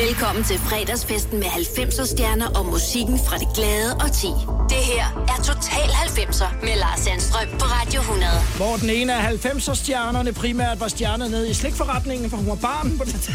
[0.00, 4.26] Velkommen til fredagsfesten med 90'er stjerner og musikken fra det glade og ti.
[4.68, 8.30] Det her er Total 90'er med Lars Sandstrøm på Radio 100.
[8.56, 12.54] Hvor den ene af 90'er stjernerne primært var stjerner nede i slikforretningen, for hun var
[12.54, 13.30] barn på det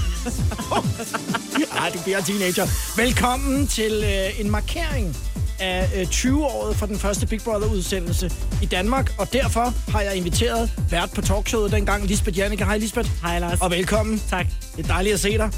[1.82, 2.98] Ej, det bliver teenager.
[2.98, 5.18] Velkommen til øh, en markering
[5.60, 8.32] af øh, 20-året for den første Big Brother-udsendelse
[8.62, 12.66] i Danmark, og derfor har jeg inviteret vært på talkshowet dengang, Lisbeth Janneke.
[12.66, 13.10] Hej Lisbeth.
[13.22, 13.62] Hej Lars.
[13.62, 14.22] Og velkommen.
[14.30, 14.46] Tak.
[14.78, 15.52] Det er dejligt at se dig.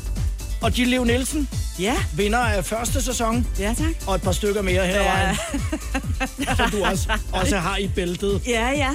[0.62, 1.50] Og Jill Leo Nielsen,
[1.80, 3.88] Ja, vinder af første sæson, ja tak.
[4.08, 5.36] og et par stykker mere ad Ja.
[6.55, 7.09] som du også,
[7.41, 8.41] også har i bæltet.
[8.48, 8.90] Ja, ja.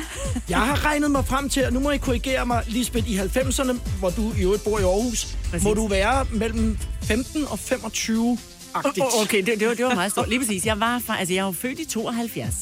[0.48, 3.72] Jeg har regnet mig frem til, og nu må I korrigere mig, Lisbeth, i 90'erne,
[3.98, 5.64] hvor du i øvrigt bor i Aarhus, Præcis.
[5.64, 8.38] må du være mellem 15 og 25
[8.74, 9.06] agtigt.
[9.14, 10.28] Oh, okay, det, det, var, det var meget stort.
[10.28, 10.66] Lige præcis.
[10.66, 12.55] Jeg var fra, altså jeg er jo født i 72.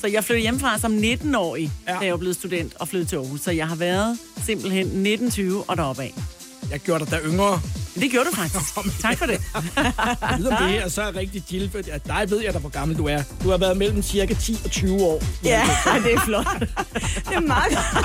[0.00, 1.92] Så jeg flyttede hjemmefra som 19-årig, Ja.
[1.92, 1.98] ja.
[1.98, 3.40] da jeg var blevet student og flyttede til Aarhus.
[3.40, 6.14] Så jeg har været simpelthen 1920 og deroppe af.
[6.70, 7.60] Jeg gjorde dig da yngre.
[7.94, 9.00] Det gjorde du faktisk.
[9.02, 9.40] tak for det.
[10.32, 12.98] Om det her så er rigtig Jill, for at dig ved jeg da, hvor gammel
[12.98, 13.22] du er.
[13.44, 15.22] Du har været mellem cirka 10 og 20 år.
[15.44, 15.62] Ja,
[16.04, 16.46] det er flot.
[16.60, 18.04] Det er meget godt.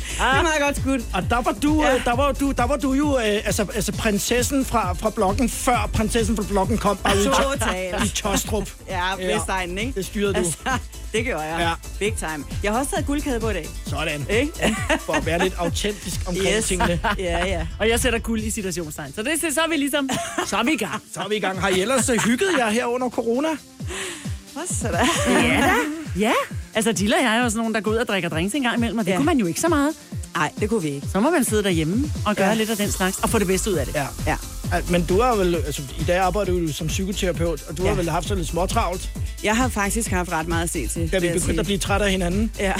[0.00, 1.02] Det er meget godt skudt.
[1.14, 1.90] Og der var du, Ja.
[1.92, 1.98] ja.
[2.04, 5.90] der var du, der var du jo øh, altså, altså prinsessen fra, fra blokken, før
[5.92, 6.96] prinsessen fra blokken kom.
[6.96, 8.06] Bare ude i.
[8.06, 8.70] I Tostrup.
[8.88, 9.92] Ja, Vestegnen, ikke?
[9.94, 10.38] Det styrede du.
[10.38, 10.58] Altså,
[11.14, 11.60] det gjorde jeg.
[11.60, 11.72] Ja.
[11.98, 12.44] Big time.
[12.62, 13.68] Jeg har også taget guldkæde på i dag.
[13.86, 14.26] Sådan.
[14.30, 14.76] Ikke?
[15.00, 16.64] For at være lidt autentisk omkring Yes.
[16.66, 17.00] tingene.
[17.18, 17.66] Ja, ja.
[17.78, 19.12] Og jeg sætter guld i situationstegn.
[19.14, 20.10] Så det så er vi ligesom...
[20.46, 21.02] Så er vi i gang.
[21.14, 21.60] Så er vi i gang.
[21.60, 23.48] Har I ellers øh, hygget jer her under corona?
[24.52, 24.98] Hvad så da?
[25.30, 25.72] Ja da.
[26.20, 26.32] Ja.
[26.74, 28.62] Altså, Dilla og jeg er jo sådan nogen, der går ud og drikker drinks en
[28.62, 29.16] gang imellem, og det Ja.
[29.16, 29.92] kunne man jo ikke så meget.
[30.34, 31.06] Nej, det kunne vi ikke.
[31.12, 32.54] Så må man sidde derhjemme og gøre Ja.
[32.54, 33.94] lidt af den slags, og få det bedste ud af det.
[33.94, 34.06] Ja.
[34.26, 34.36] Ja.
[34.90, 37.88] Men du har vel, altså i dag arbejder du som psykoterapeut, og du ja.
[37.88, 39.10] Har vel haft sådan lidt småtravlt,
[39.44, 41.12] Jeg har faktisk haft ret meget at se til.
[41.12, 42.50] da vi begyndte at blive trætte af hinanden.
[42.58, 42.72] Ja.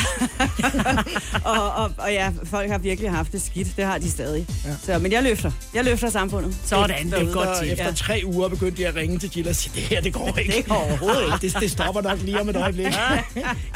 [1.45, 3.69] og, og, og ja, folk har virkelig haft det skidt.
[3.77, 4.47] Det har de stadig.
[4.65, 4.71] Ja.
[4.83, 5.51] Så, men jeg løfter.
[5.75, 6.57] Jeg løfter samfundet.
[6.65, 7.73] Sådan, det er godt til.
[7.73, 7.93] Efter Ja.
[7.93, 10.57] tre uger begyndte jeg at ringe til Jill og sige, det her, det går ikke.
[10.57, 11.55] Det går overhovedet ikke.
[11.55, 12.87] Det, det stopper nok lige om et øjeblik.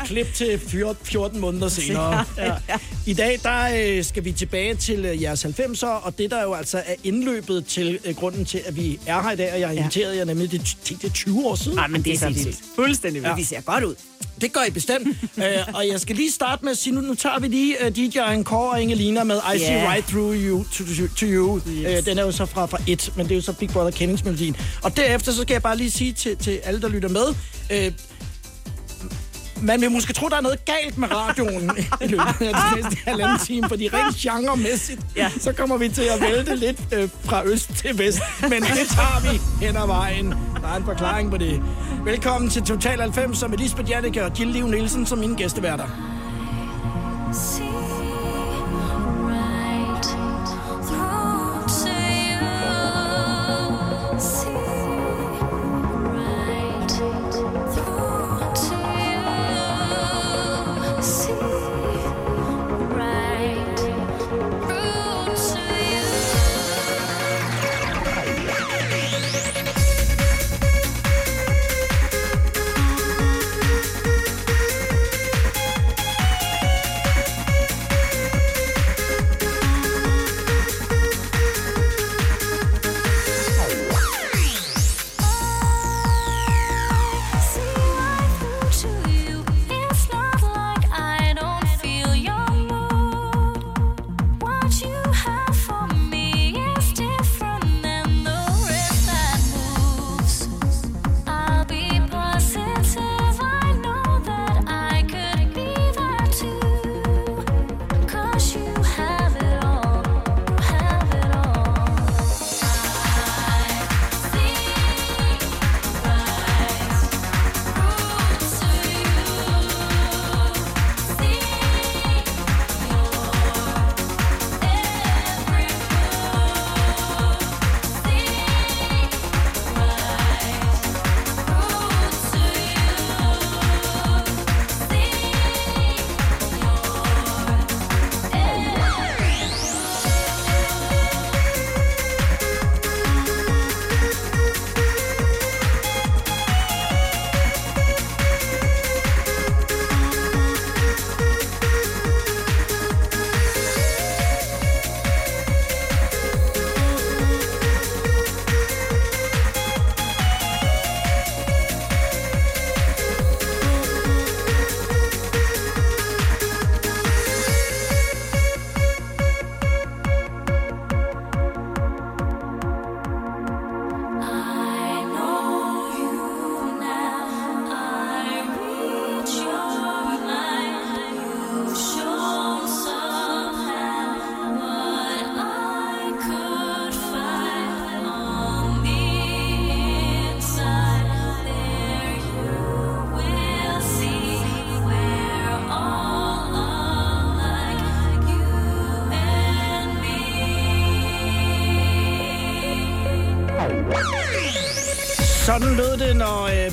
[0.08, 2.24] Klip til 14 14 måneder senere.
[2.36, 2.54] Ja.
[3.06, 6.54] I dag, der øh, skal vi tilbage til øh, jeres 90'er, og det der jo
[6.54, 9.68] altså er indløbet til øh, grunden til, at vi er her i dag, og jeg
[9.68, 11.76] har inviteret jer nemlig, det, det, er 20 år siden.
[11.76, 12.46] Nej, men det er så sindssygt.
[12.46, 12.58] vildt.
[12.74, 13.34] Fuldstændig Ja.
[13.34, 13.94] Vi ser godt ud.
[14.40, 15.08] Det gør I bestemt.
[15.36, 17.86] øh, og jeg skal lige starte med at sige, nu, nu tager vi lige uh,
[17.86, 19.92] DJ'en Kåre og Ingelina med I See Ja.
[19.92, 20.84] Right Through You to,
[21.16, 21.60] to, You.
[21.68, 21.98] Yes.
[21.98, 23.90] Uh, den er jo så fra, fra et, men det er jo så Big Brother
[23.90, 24.56] kendingsmelodien.
[24.82, 27.26] Og derefter så skal jeg bare lige sige til, til alle, der lytter med,
[27.70, 27.92] øh,
[29.62, 31.70] man vil måske tro, der er noget galt med radioen
[32.00, 35.30] i løbet af de næste halvanden time, fordi rent genremæssigt, ja.
[35.40, 38.20] Så kommer vi til at vælte lidt øh, fra øst til vest.
[38.42, 40.34] Men det tager vi hen ad vejen.
[40.62, 41.62] Der er en forklaring på det.
[42.04, 45.84] Velkommen til Total 90 med Lisbeth Janneke og Jill Liv Nielsen som mine gæsteværter.
[47.32, 47.87] See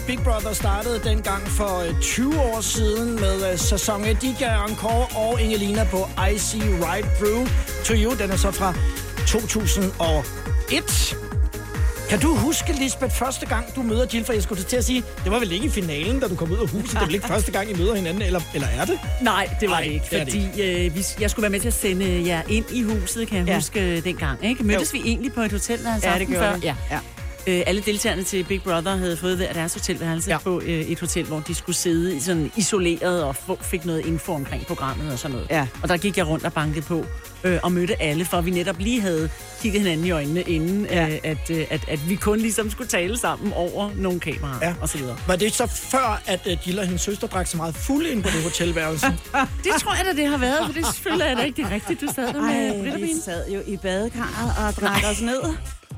[0.08, 4.22] Big Brother startede dengang for øh, 20 år siden med øh, sæson 1.
[4.22, 7.48] DJ Encore og Ingelina på I See Right Through
[7.86, 8.14] to You.
[8.24, 8.74] Den er så fra
[9.28, 11.18] 2001.
[12.10, 14.26] Kan du huske, Lisbeth, første gang du møder Jill?
[14.26, 16.52] For jeg skulle til at sige, det var vel ikke i finalen, da du kom
[16.52, 16.92] ud af huset.
[17.00, 19.00] Det vel ikke første gang, I møder hinanden, eller, eller er det?
[19.22, 21.60] Nej, det var Nej, det ikke, det det fordi øh, vi, jeg skulle være med
[21.60, 23.56] til at sende jer ind i huset, kan jeg Ja.
[23.56, 24.46] huske øh, dengang.
[24.46, 24.64] Ikke?
[24.64, 26.56] Mødtes vi egentlig på et hotelværelse Ja, det gjorde før?
[26.58, 26.66] vi.
[26.66, 26.76] Ja.
[26.92, 27.00] ja.
[27.48, 30.38] Øh, alle deltagerne til Big Brother havde fået hver deres hotelværelse Ja.
[30.38, 34.06] på øh, et hotel, hvor de skulle sidde i sådan isoleret og få, fik noget
[34.06, 35.48] info omkring programmet og sådan noget.
[35.50, 35.68] Ja.
[35.84, 37.06] Og der gik jeg rundt og bankede på
[37.44, 39.30] øh, og mødte alle, for vi netop lige havde
[39.62, 41.08] kigget hinanden i øjnene, inden Ja.
[41.10, 44.74] øh, at, øh, at, at vi kun ligesom skulle tale sammen over nogle kameraer Ja.
[44.82, 45.18] og så videre.
[45.28, 48.24] Var det så før, at øh, Jill og hendes søster drak så meget fuld ind
[48.24, 49.06] på det hotelværelse?
[49.64, 52.02] Det tror jeg da, det har været, for det selvfølgelig er det ikke rigtigt.
[52.02, 55.42] Du sad der med Ej, vi sad jo i badekarret og drak os ned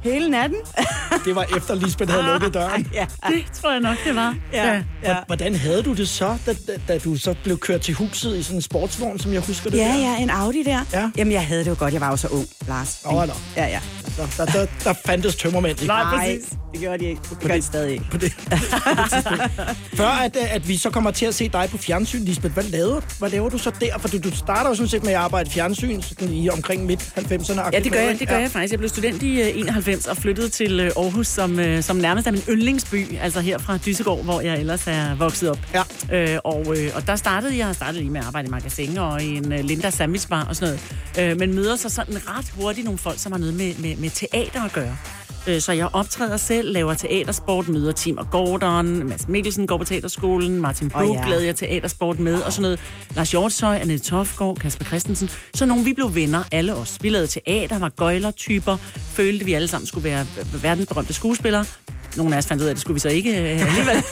[0.04, 0.58] hele natten.
[1.26, 2.88] det var efter Lisbeth havde lukket døren.
[2.94, 3.06] Ja.
[3.28, 4.36] Det tror jeg nok, det var.
[4.54, 4.82] Ja.
[5.04, 5.16] ja.
[5.28, 8.44] Hvordan havde du det så, da, da, da du så blev kørt til huset i
[8.44, 10.00] sådan en sportsvogn, som jeg husker det Ja, der?
[10.00, 10.80] ja, en Audi der.
[10.94, 11.10] Ja.
[11.18, 11.94] Jamen, jeg havde det jo godt.
[11.94, 13.02] Jeg var jo så ung, Lars.
[13.06, 13.34] Nå, nå.
[13.56, 13.80] Ja, ja.
[14.18, 15.82] Der, der, der, der fandtes tømmermænd.
[15.82, 15.88] ikke?
[15.88, 16.54] Nej, Nej, præcis.
[16.72, 17.22] Det gjorde de ikke.
[17.30, 18.06] Det gør de stadig ikke.
[18.12, 18.32] På det.
[20.00, 22.64] Før at, øh, at vi så kommer til at se dig på fjernsyn, Lisbeth, hvad
[22.64, 23.98] laver, hvad laver du så der?
[23.98, 26.86] For du, du starter jo sådan set med at arbejde i fjernsyn sådan i omkring
[26.86, 27.70] midt-90'erne.
[27.74, 28.72] Ja, det gør jeg, det gør jeg faktisk.
[28.72, 32.28] Jeg blev student i øh, 91 og flyttede til øh, Aarhus, som, øh, som nærmest
[32.28, 35.60] er min yndlingsby, altså her fra Dysegård, hvor jeg ellers er vokset op.
[35.74, 35.84] Ja.
[36.34, 39.24] Øh, og, øh, og der startede jeg, startede lige med at arbejde i magasin og
[39.24, 40.80] i en øh, Linda Sandwich Bar og sådan
[41.18, 41.32] noget.
[41.32, 44.10] Øh, men møder så sådan ret hurtigt nogle folk, som har noget med, med, med
[44.10, 44.98] teater at gøre.
[45.48, 49.84] Øh, Så jeg optræder selv, laver teatersport, møder Tim og Gordon, Mads Mikkelsen går på
[49.84, 51.24] teaterskolen, Martin Åh, Brug ja.
[51.24, 52.80] oh, lavede jeg teatersport med, og sådan noget.
[53.16, 55.30] Lars Hjortshøj, Annette Tofgaard, Kasper Christensen.
[55.54, 56.98] Så nogle, vi blev venner, alle os.
[57.02, 60.26] Vi lavede teater, var gøjler-typer, følte, vi alle sammen skulle være
[60.62, 61.66] verdensberømte skuespillere.
[62.18, 64.04] Nogle af os fandt ud af, at det skulle vi så ikke øh, alligevel.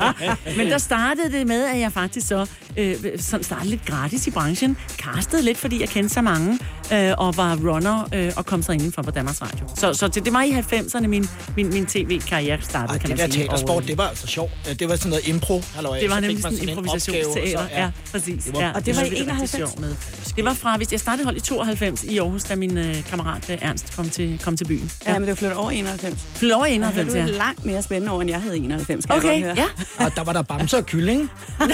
[0.58, 4.30] Men der startede det med, at jeg faktisk så øh, sådan startede lidt gratis i
[4.30, 4.76] branchen.
[4.98, 6.58] Castede lidt, fordi jeg kendte så mange,
[6.92, 9.64] øh, og var runner øh, og kom så indenfor på Danmarks Radio.
[9.76, 13.18] Så, så det, det var i 90'erne, min, min, min tv-karriere startede, Ej, kan det
[13.18, 13.44] man der sige.
[13.44, 14.50] teatersport, Og, øh, det var altså sjovt.
[14.78, 15.98] Det var sådan noget impro, halløj.
[16.00, 17.58] det var nemlig sådan en improvisationsteater.
[17.58, 18.44] så- Ja, præcis.
[18.44, 19.50] Det var- ja, Og det var i synes jeg, rigtig 91?
[19.50, 19.94] sjovt Med.
[20.36, 23.50] Det var fra, hvis jeg startede hold i 92 i Aarhus, da min øh, kammerat
[23.50, 24.90] øh, Ernst kom til, kom til byen.
[25.06, 26.18] Ja, men det var flyttet over 91.
[26.34, 27.26] Flyttede over i Ja, 91, du er ja.
[27.52, 30.04] Langt mere spændende år, end jeg havde i 91, kan Okay, jeg ja.
[30.04, 31.30] Og der var der bamser og kylling.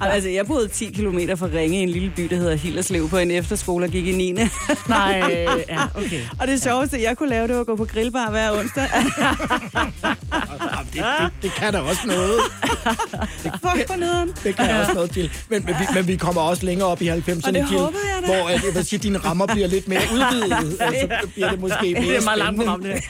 [0.00, 3.18] Altså, jeg boede 10 km fra Ringe i en lille by, der hedder Hillerslev, på
[3.18, 4.32] en efterskole og gik i 9.
[4.88, 6.20] Nej, øh, ja, okay.
[6.40, 8.88] og det sjoveste, jeg kunne lave, det var at gå på grillbar hver onsdag.
[8.92, 9.12] Jamen,
[10.92, 12.40] det, det, det kan da også noget.
[13.42, 14.32] Fuck for nederen.
[14.44, 15.30] Det kan også noget til.
[15.48, 17.86] Men, men, vi, men vi kommer også længere op i 90'erne, Og det Jill,
[18.24, 20.76] hvor at, jeg vil sige, dine rammer bliver lidt mere udvidet.
[20.80, 23.02] Altså, så bliver det måske mere Det er meget langt program, det.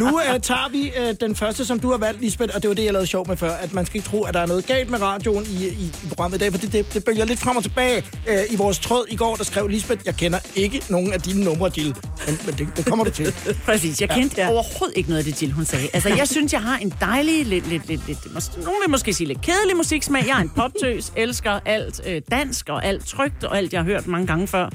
[0.00, 2.74] Nu uh, tager vi uh, den første, som du har valgt, Lisbeth, og det var
[2.74, 4.66] det, jeg lavede sjov med før, at man skal ikke tro, at der er noget
[4.66, 7.40] galt med radioen i, i, i programmet i dag, for det, det, det bølger lidt
[7.40, 8.04] frem og tilbage.
[8.28, 11.44] Uh, I vores tråd i går, der skrev Lisbeth, jeg kender ikke nogen af dine
[11.44, 11.94] numre, Jill.
[12.26, 13.34] Men, men det, det kommer du til.
[13.66, 14.00] Præcis.
[14.00, 14.50] Jeg kendte Ja.
[14.50, 15.88] overhovedet ikke noget af det, Jill, hun sagde.
[15.92, 19.12] Altså, jeg synes, jeg har en dejlig, lidt, lidt, lidt, lidt mås- nogen vil måske
[19.14, 20.24] sige lidt kedelig musiksmag.
[20.26, 23.84] Jeg er en poptøs, elsker alt øh, dansk og alt trygt og alt, jeg har
[23.86, 24.68] hørt mange gange før.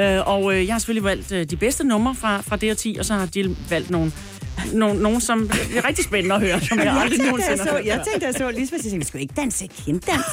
[0.00, 2.96] Øh, og øh, jeg har selvfølgelig valgt øh, de bedste numre fra, fra det årti,
[2.98, 4.12] og så har Jill valgt nogle,
[4.72, 7.68] nogle, nogle som er rigtig spændende at høre, som jeg Jeg aldrig tænkte, nogensinde jeg
[7.72, 10.24] så, jeg tænkte, jeg så Lisbeth, jeg tænkte, skal ikke danse kenddans?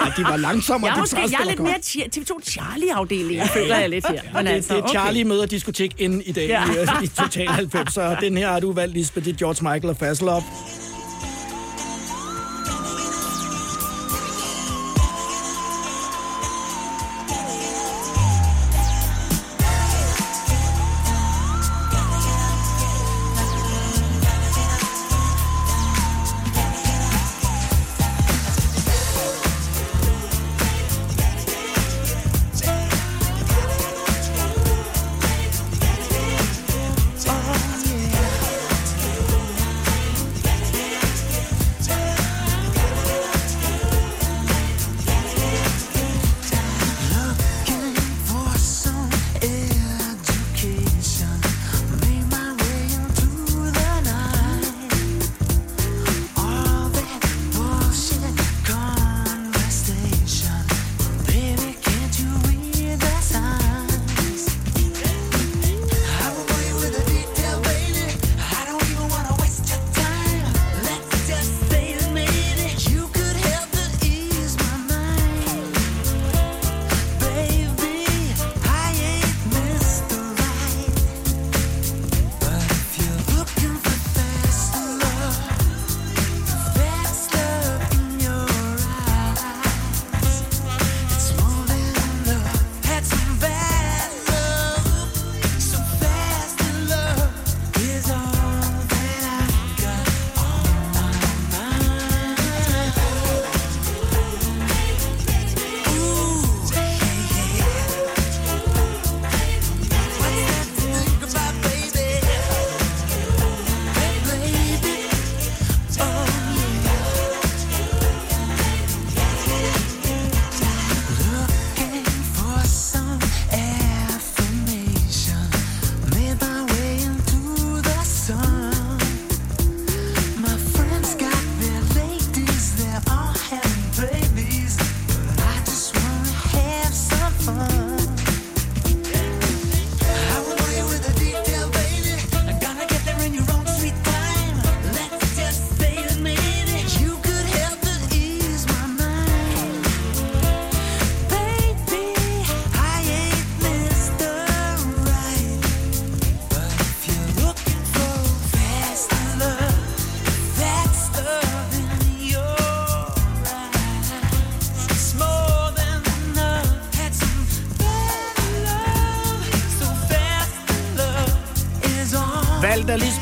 [0.00, 3.48] At de var langsomme, Jeg måske, første, jeg er der lidt mere Chi- TV2 Charlie-afdeling,
[3.52, 4.22] føler jeg lidt her.
[4.34, 4.92] Men Det, altså, det er okay.
[4.92, 6.62] Charlie møder diskotek inden i dag Ja.
[6.72, 7.00] ja.
[7.00, 9.90] i, i Total 90, så den her har du valgt, Lisbeth, det er George Michael
[9.90, 10.42] og Fasselop.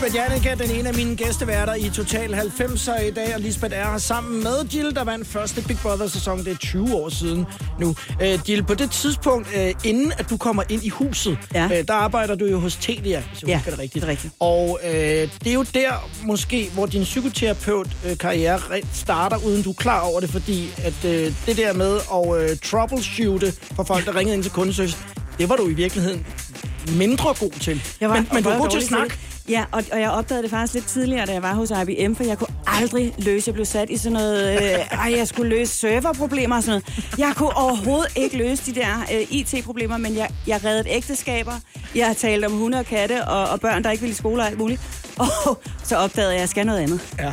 [0.09, 3.35] Lisbeth Janneke, den ene af mine gæsteværter i Total 90'er i dag.
[3.35, 6.38] Og Lisbeth er her sammen med Jill, der vandt første Big Brother-sæson.
[6.38, 7.47] Det er 20 år siden
[7.81, 7.95] nu.
[8.23, 11.65] Øh, Jill, på det tidspunkt, øh, inden at du kommer ind i huset, Ja.
[11.65, 14.03] øh, der arbejder du jo hos Telia, hvis jeg Ja, husker det rigtigt.
[14.03, 14.35] det er rigtigt.
[14.41, 18.61] Og øh, det er jo der måske, hvor din psykoterapeut-karriere
[18.95, 22.57] starter, uden du er klar over det, fordi at øh, det der med at øh,
[22.65, 24.97] troubleshoote for folk, der ringede ind til kundeservice,
[25.38, 26.27] det var du i virkeligheden
[26.93, 27.83] mindre god til.
[28.00, 29.19] Jeg var, men, men du var god til at snakke.
[29.49, 32.25] Ja, og, og jeg opdagede det faktisk lidt tidligere, da jeg var hos IBM, for
[32.25, 33.49] jeg kunne aldrig løse.
[33.49, 34.62] Jeg blev sat i sådan noget...
[34.62, 37.19] Øh, ej, jeg skulle løse serverproblemer og sådan noget.
[37.19, 41.52] Jeg kunne overhovedet ikke løse de der øh, IT-problemer, men jeg, jeg reddede ægteskaber.
[41.95, 44.43] Jeg har talt om hunde og katte og, og børn, der ikke ville i skole
[44.43, 45.08] og alt muligt.
[45.47, 47.01] Og så opdagede jeg, at jeg skal noget andet.
[47.19, 47.27] Ja.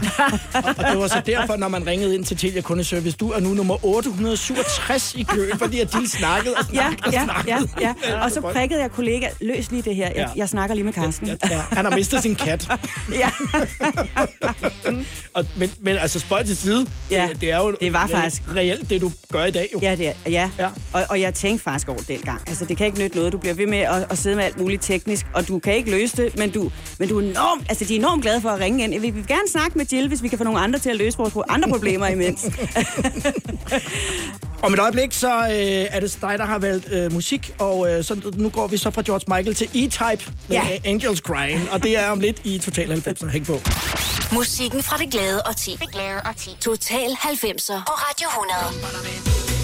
[0.54, 3.40] Og, og det var så derfor, når man ringede ind til Telia Kundeservice, du er
[3.40, 7.70] nu nummer 867 i køen, fordi at de snakkede og Ja, snakkede og ja, snakkede.
[7.82, 8.24] ja, ja.
[8.24, 10.06] Og så prikkede jeg kollega, løs lige det her.
[10.08, 10.28] Jeg, Ja.
[10.36, 11.28] jeg snakker lige med Carsten.
[11.28, 12.68] Ja, ja, han har mistet sin kat.
[13.14, 13.30] Ja.
[15.34, 18.42] Og, men, men altså, spøj til side, Ja, det, det er jo det var faktisk-
[18.56, 19.70] reelt det, du gør i dag.
[19.74, 19.80] Jo.
[19.82, 20.32] Ja, det er, ja.
[20.32, 20.50] Ja.
[20.60, 20.68] ja.
[20.94, 22.42] Og, og jeg tænkte faktisk over det dengang.
[22.48, 23.34] Altså, det kan ikke nytte noget.
[23.34, 25.92] Du bliver ved med at, at sidde med alt muligt teknisk, og du kan ikke
[25.92, 28.60] løse det, men du, men du er enormt, altså, de er enormt glade for at
[28.60, 29.02] ringe ind.
[29.02, 31.18] Vi vil gerne snakke med Jill, hvis vi kan få nogle andre til at løse
[31.18, 32.46] vores andre problemer imens.
[34.64, 38.04] Om et øjeblik, så øh, er det dig, der har valgt øh, musik, og øh,
[38.04, 40.78] så, nu går vi så fra George Michael til E-Type med Ja.
[40.86, 43.32] Angels Crying, og det er om lidt i Total 90.
[43.32, 43.60] Hæng på.
[44.32, 45.78] Musikken fra det glade og ti.
[45.82, 46.50] Det glade og ti.
[46.62, 49.55] Total 90'er på Radio 100.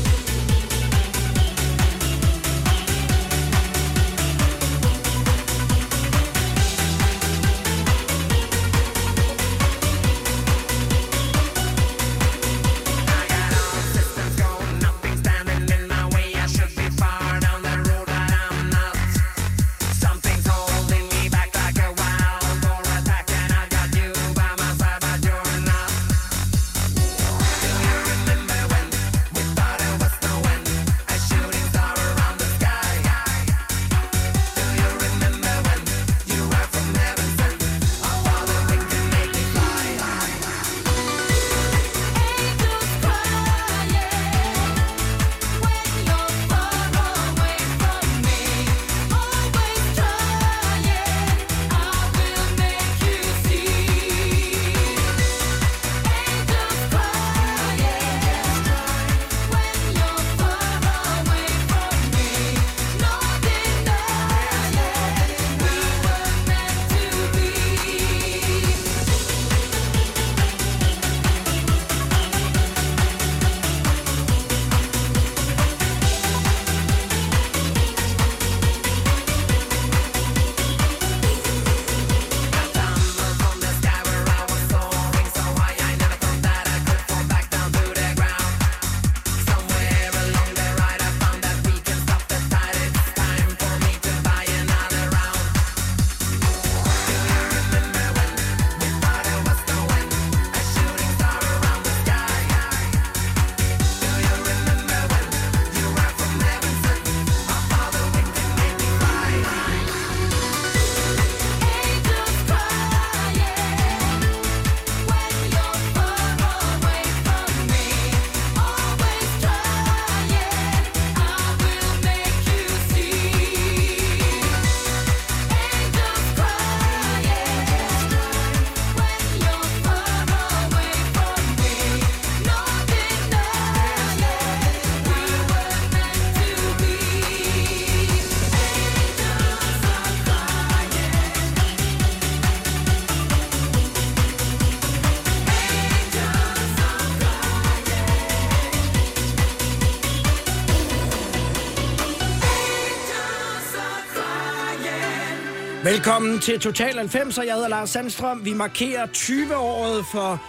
[155.91, 158.45] Velkommen til Total 90, og jeg hedder Lars Sandstrøm.
[158.45, 160.41] Vi markerer 20-året for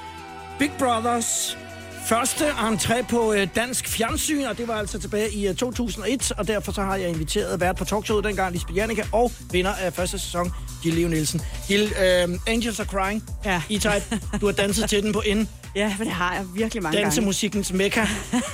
[0.59, 1.59] Big Brothers
[2.07, 6.49] første entré på øh, dansk fjernsyn, og det var altså tilbage i øh, 2001, og
[6.49, 10.19] derfor så har jeg inviteret vært på talkshowet dengang, Lisbeth Janneke, og vinder af første
[10.19, 10.53] sæson,
[10.85, 11.43] Jill Leo Nielsen.
[11.71, 13.63] Jill, øh, Angels Are Crying, Ja.
[13.71, 15.47] E-Type, du har danset til den på ind.
[15.77, 16.99] Ja, for det har jeg virkelig mange.
[16.99, 18.07] Dansemusikkens mekka,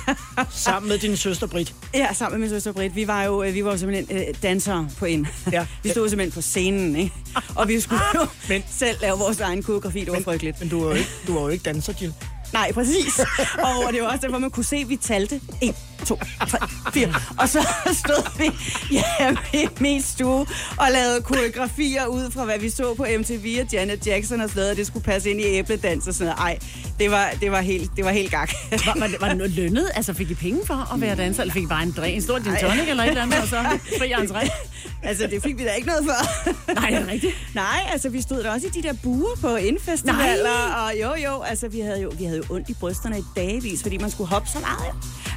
[0.49, 1.73] sammen med din søster Britt.
[1.93, 2.95] Ja, sammen med min søster Britt.
[2.95, 5.25] Vi var jo, øh, vi var jo simpelthen øh, dansere på ind.
[5.51, 5.65] Ja.
[5.83, 7.13] Vi stod simpelthen på scenen, ikke?
[7.55, 9.99] Og vi skulle jo Men- selv lave vores egen koreografi.
[9.99, 10.59] Det var frygteligt.
[10.59, 12.13] Men du var jo ikke, du var jo ikke danser, Jill.
[12.53, 13.19] Nej, præcis.
[13.59, 16.57] Og det var også derfor, man kunne se, at vi talte 1, 2, 3,
[16.93, 17.13] 4.
[17.37, 17.67] Og så
[18.05, 18.51] stod vi
[18.91, 20.45] hjemme i min stue
[20.77, 24.59] og lavede koreografier ud fra, hvad vi så på MTV og Janet Jackson og sådan
[24.59, 26.39] noget, og det skulle passe ind i æbledans og sådan noget.
[26.39, 26.59] Ej,
[26.99, 28.51] det var, det var, helt, det var helt gak.
[28.85, 29.89] Var, var, det- var det noget lønnet?
[29.95, 32.21] Altså, fik I penge for at være danser, eller fik I bare en, drik, en
[32.21, 33.63] stor gin tonic eller et eller andet, og så
[33.99, 34.49] fri entré?
[35.09, 36.73] altså, det fik vi da ikke noget for.
[36.73, 37.33] Nej, det er rigtigt.
[37.55, 41.41] Nej, altså vi stod der også i de der buer på indfestivaler, og jo jo,
[41.41, 44.29] altså vi havde jo, vi havde jo ondt i brysterne i dagevis, fordi man skulle
[44.29, 44.93] hoppe så meget.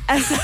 [0.09, 0.35] Altså,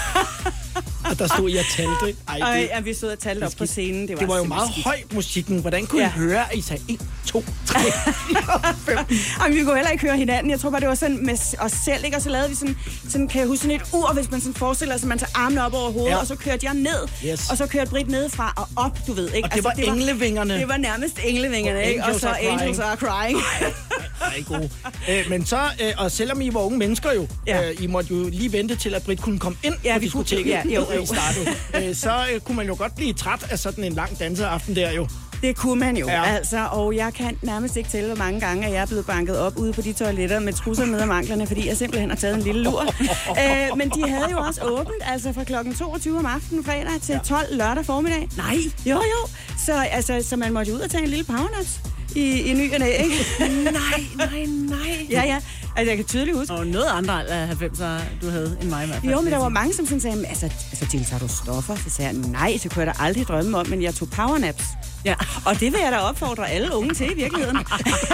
[1.10, 2.18] Og der stod jeg og talte.
[2.28, 4.02] Ej, og, det, ja, vi stod og talte op på scenen.
[4.08, 4.84] Det var, det var jo meget skidt.
[4.86, 5.58] høj musikken.
[5.60, 6.08] Hvordan kunne Ja.
[6.08, 8.96] I høre, at I sagde 1, 2, 3, 4, 5?
[9.40, 10.50] Ej, men vi kunne heller ikke høre hinanden.
[10.50, 12.16] Jeg tror bare, det var sådan med os selv, ikke?
[12.16, 12.76] Og så lavede vi sådan,
[13.08, 15.30] sådan kan jeg huske, sådan et ur, hvis man sådan forestiller sig, at man tager
[15.34, 16.16] armene op over hovedet, Ja.
[16.16, 17.50] og så kørte jeg ned, Yes.
[17.50, 19.48] og så kørte Britt nedefra og op, du ved, ikke?
[19.48, 20.54] Og det var englevingerne.
[20.54, 22.04] Det var nærmest englevingerne, Og ikke?
[22.04, 22.28] Og så.
[22.28, 23.38] Angels Are Crying.
[24.20, 24.70] Ej, gode.
[25.10, 27.68] Øh, men så, øh, og selvom I var unge mennesker jo, Ja.
[27.70, 30.46] øh, I måtte jo lige vente til, at Britt kunne komme ind Ja, på diskoteket,
[30.50, 31.06] ja, jo, da I jo.
[31.06, 31.88] startede.
[31.88, 34.90] øh, så øh, kunne man jo godt blive træt af sådan en lang danseaften der
[34.92, 35.08] jo.
[35.42, 36.24] Det kunne man jo, Ja.
[36.24, 36.66] altså.
[36.72, 39.56] Og jeg kan nærmest ikke tælle, hvor mange gange, at jeg er blevet banket op
[39.56, 42.42] ude på de toiletter med trusser ned om anklerne, fordi jeg simpelthen har taget en
[42.42, 42.80] lille lur.
[43.42, 47.20] øh, men de havde jo også åbent, altså fra klokken 22 om aftenen fredag til
[47.24, 48.28] 12 lørdag formiddag.
[48.36, 48.56] Nej.
[48.86, 49.28] Jo, jo.
[49.66, 51.80] Så, altså, så man måtte jo ud og tage en lille powernaps
[52.14, 53.14] i, i ny og næ, ikke?
[53.64, 55.06] Nej, nej, nej.
[55.10, 55.38] ja, ja.
[55.76, 56.52] Altså, jeg kan tydeligt huske.
[56.54, 59.12] Og noget andre af 90'er, du havde end mig i hvert fald.
[59.12, 61.76] Jo, men der var mange, som sådan sagde, "Men altså, altså Jill, tager du stoffer?
[61.76, 64.64] Så sagde jeg, nej, det kunne jeg da aldrig drømme om, men jeg tog powernaps.
[65.04, 65.14] Ja.
[65.46, 67.58] Og det vil jeg da opfordre alle unge til i virkeligheden.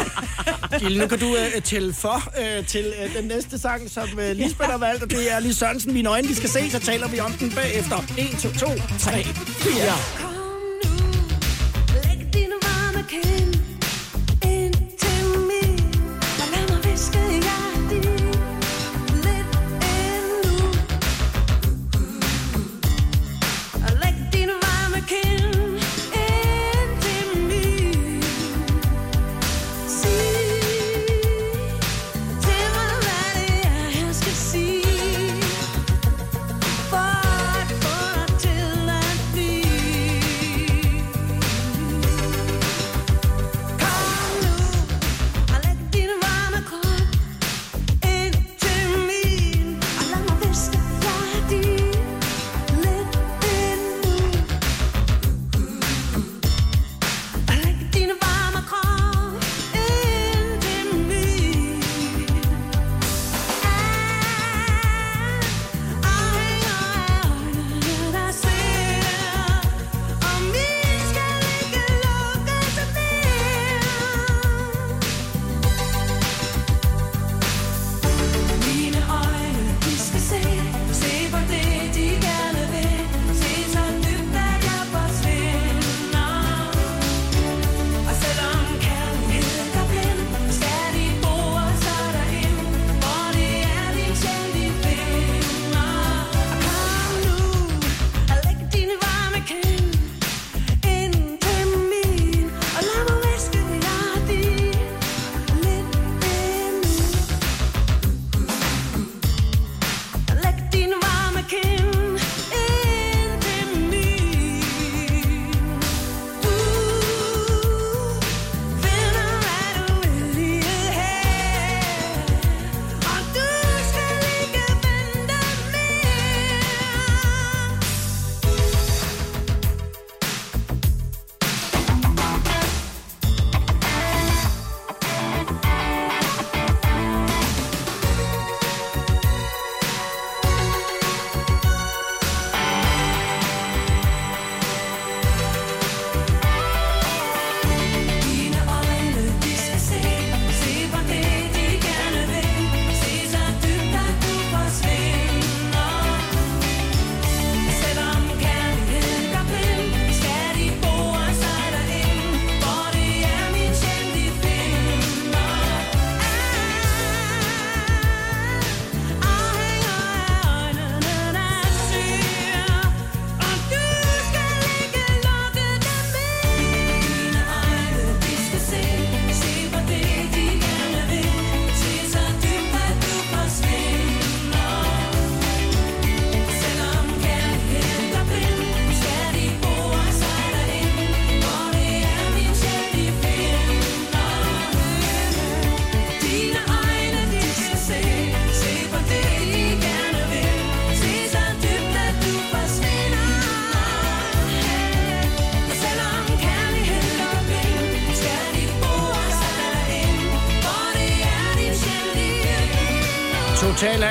[0.81, 4.37] Gilde, nu kan du øh, tælle for øh, til øh, den næste sang, som øh,
[4.37, 7.09] Lisbeth har valgt, og det er Lis Sørensen, Mine øjne, de skal se, så taler
[7.09, 7.99] vi om den bagefter.
[8.19, 8.67] 1, 2, 2,
[8.99, 10.34] 3, 4.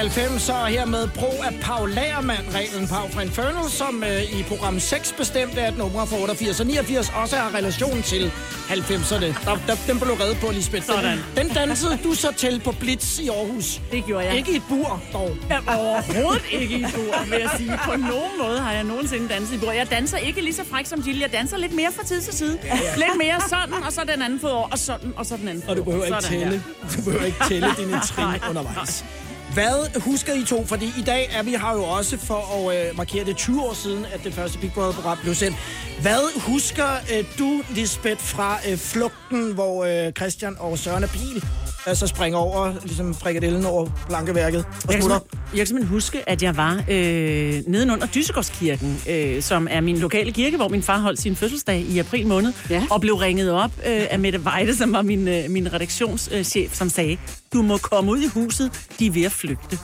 [0.03, 4.79] 90 og hermed brug af Paul Lagermand, reglen Pau fra Infernal, som øh, i program
[4.79, 8.31] 6 bestemte, at numre fra 88 og 89 også har relation til
[8.69, 9.25] 90'erne.
[9.45, 10.85] Der, der, den blev reddet på, Lisbeth.
[10.85, 11.19] Sådan.
[11.37, 13.81] den dansede du så til på Blitz i Aarhus.
[13.91, 14.35] Det gjorde jeg.
[14.37, 15.35] Ikke i et bur, dog.
[15.49, 17.79] Ja, overhovedet ikke i bord, vil jeg sige.
[17.85, 19.73] På nogen måde har jeg nogensinde danset i bord.
[19.75, 21.21] Jeg danser ikke lige så fræk som Gilles.
[21.21, 22.59] Jeg danser lidt mere fra tid til side.
[22.97, 25.69] Lidt mere sådan, og så den anden fod over, og sådan, og så den anden
[25.69, 26.63] Og du behøver ikke Sådan, tælle,
[26.97, 29.05] du behøver ikke tælle dine trin undervejs.
[29.53, 30.65] Hvad husker I to?
[30.65, 33.73] Fordi i dag er vi har jo også for at øh, markere det 20 år
[33.73, 35.57] siden, at det første Big Brother-program blev sendt.
[36.01, 41.43] Hvad husker øh, du, Lisbeth, fra øh, flugten, hvor øh, Christian og Søren og Pil
[41.85, 45.17] altså springer over, ligesom frikadellen over plankeværket og Jeg kan, smutter?
[45.19, 49.97] simpelthen- jeg kan simpelthen huske, at jeg var øh, nedenunder Dysegårdskirken, øh, som er min
[49.97, 52.83] lokale kirke, hvor min far holdt sin fødselsdag i april måned, Ja.
[52.91, 56.89] og blev ringet op øh, af Mette Weide, som var min, øh, min redaktionschef, som
[56.89, 57.17] sagde,
[57.53, 59.79] du må komme ud i huset, de er ved at flygte.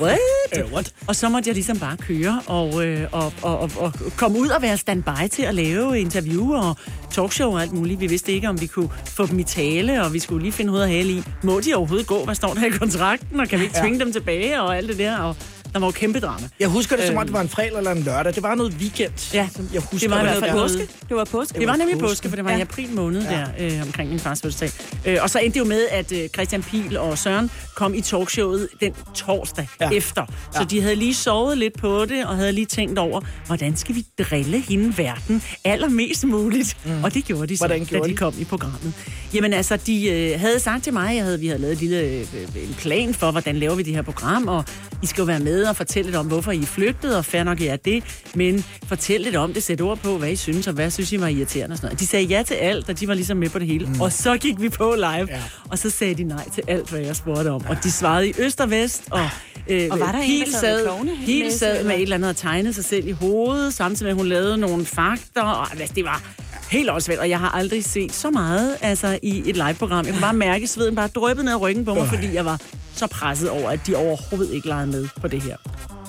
[0.00, 0.18] What?
[0.58, 0.92] Øh, what?
[1.08, 4.48] Og så måtte jeg ligesom bare køre og, øh, og, og, og, og komme ud
[4.48, 6.76] og være standby til at lave interview og
[7.10, 8.00] talkshow og alt muligt.
[8.00, 10.70] Vi vidste ikke, om vi kunne få dem i tale, og vi skulle lige finde
[10.70, 11.22] hoved og hale i.
[11.42, 12.24] Må de overhovedet gå?
[12.24, 13.40] Hvad står der i kontrakten?
[13.40, 14.62] Og kan vi ikke tvinge dem tilbage?
[14.62, 15.18] Og alt det der.
[15.18, 15.36] Og
[15.72, 16.48] der var jo kæmpe drama.
[16.60, 17.26] Jeg husker det som om, Øhm.
[17.26, 18.34] det var en fredag eller en lørdag.
[18.34, 19.12] Det var noget weekend.
[19.34, 20.88] Ja, som jeg husker, det var i hvert noget fald påske.
[21.08, 21.58] Det var påske.
[21.60, 22.08] Det var nemlig påske.
[22.12, 22.56] påske, for det var ja.
[22.56, 22.62] i Ja.
[22.64, 24.70] april måned der, øh, omkring min fars fødselsdag.
[25.06, 28.00] Øh, og så endte det jo med, at øh, Christian Pil og Søren kom i
[28.00, 29.88] talkshowet den torsdag Ja.
[29.90, 29.96] ja.
[29.96, 30.26] efter.
[30.52, 30.64] Så Ja.
[30.64, 34.04] de havde lige sovet lidt på det, og havde lige tænkt over, hvordan skal vi
[34.18, 36.76] drille hende verden allermest muligt?
[36.84, 37.04] Mm.
[37.04, 38.92] Og det gjorde de så, Hvordan gjorde da de kom i programmet.
[39.34, 42.00] Jamen altså, de øh, havde sagt til mig, jeg havde, vi havde lavet et lille,
[42.00, 42.26] øh,
[42.68, 44.64] en plan for, hvordan laver vi det her program, og
[45.02, 47.42] I skal jo være med og fortælle lidt om, hvorfor I er flygtet, og fair
[47.44, 50.66] nok I er det, men fortæl lidt om det, sæt ord på, hvad I synes,
[50.66, 52.00] og hvad synes I var irriterende og sådan noget.
[52.00, 53.86] De sagde ja til alt, og de var ligesom med på det hele.
[53.86, 54.00] Mm.
[54.00, 55.42] Og så gik vi på live, Ja.
[55.68, 57.64] og så sagde de nej til alt, hvad jeg spurgte om.
[57.68, 59.28] Og de svarede i øst og vest, og
[59.68, 62.30] Øh, Og var der en, Pil der sad med Pil sad med et eller andet
[62.30, 65.42] og tegnede sig selv i hovedet, samtidig med, at hun lavede nogle fakter.
[65.42, 66.22] Og, altså, det var
[66.70, 70.04] helt åndssvagt, og jeg har aldrig set så meget altså, i et live-program.
[70.04, 72.60] Jeg kunne bare mærke sveden bare dryppede ned ad ryggen på mig, fordi jeg var
[72.94, 75.51] så presset over, at de overhovedet ikke legede med på det her.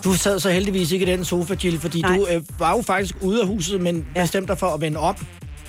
[0.03, 2.17] Du sad så heldigvis ikke i den sofa, Jill, fordi Nej.
[2.17, 4.21] du øh, var jo faktisk ude af huset, men ja.
[4.21, 5.15] bestemte dig for at vende om.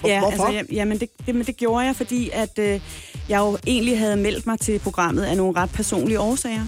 [0.01, 0.45] Hvor, Ja, hvorfor?
[0.45, 2.81] altså, ja, jamen det, det, men det gjorde jeg, fordi at øh,
[3.29, 6.65] jeg jo egentlig havde meldt mig til programmet af nogle ret personlige årsager.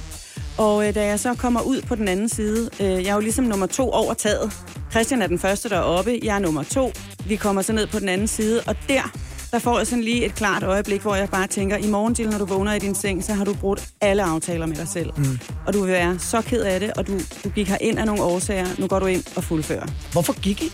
[0.58, 3.20] Og øh, da jeg så kommer ud på den anden side, øh, jeg er jo
[3.20, 4.52] ligesom nummer to over taget.
[4.90, 6.92] Christian er den første, der er oppe, jeg er nummer to.
[7.26, 9.12] Vi kommer så ned på den anden side, og der,
[9.56, 12.30] der får jeg sådan lige et klart øjeblik, hvor jeg bare tænker, i morgen, Jill,
[12.30, 15.10] når du vågner i din seng, så har du brudt alle aftaler med dig selv.
[15.16, 15.38] Mm.
[15.66, 17.12] Og du vil være så ked af det, og du,
[17.44, 18.66] du gik her ind af nogle årsager.
[18.78, 19.86] Nu går du ind og fuldfører.
[20.12, 20.72] Hvorfor gik I?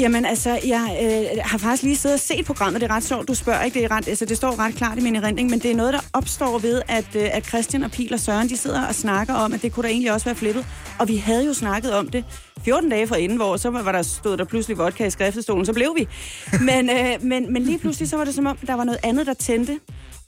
[0.00, 2.80] Jamen altså, jeg øh, har faktisk lige siddet og set programmet.
[2.80, 3.78] Det er ret sjovt, du spørger ikke.
[3.78, 5.92] Det, er ret, altså, det står ret klart i min erindring, men det er noget,
[5.92, 9.34] der opstår ved, at, øh, at Christian og Pil og Søren, de sidder og snakker
[9.34, 10.66] om, at det kunne da egentlig også være flippet.
[10.98, 12.24] Og vi havde jo snakket om det
[12.64, 15.94] 14 dage forinden, hvor så var der stod der pludselig vodka i skriftestolen, så blev
[15.96, 16.08] vi.
[16.60, 19.26] Men, øh, men, men lige pludselig så var det som om, der var noget andet,
[19.26, 19.80] der tændte.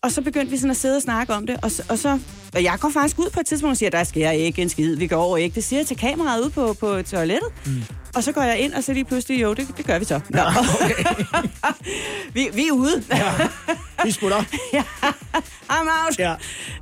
[0.02, 2.18] Og så begyndte vi sådan at sidde og snakke om det, og, og så...
[2.54, 4.96] Og jeg går faktisk ud på et tidspunkt og siger, der sker ikke en skid,
[4.96, 5.54] vi går over ikke.
[5.54, 7.48] Det siger jeg til kameraet ude på, på toilettet.
[7.66, 7.82] Mm.
[8.16, 10.20] Og så går jeg ind, og så lige pludselig, jo, det, det gør vi så.
[10.30, 10.40] Nå.
[10.84, 11.04] Okay.
[12.34, 13.02] vi, vi er ude.
[13.10, 13.32] Ja.
[14.04, 14.38] Vi smutter.
[15.72, 16.18] I'm out.
[16.18, 16.34] Ja.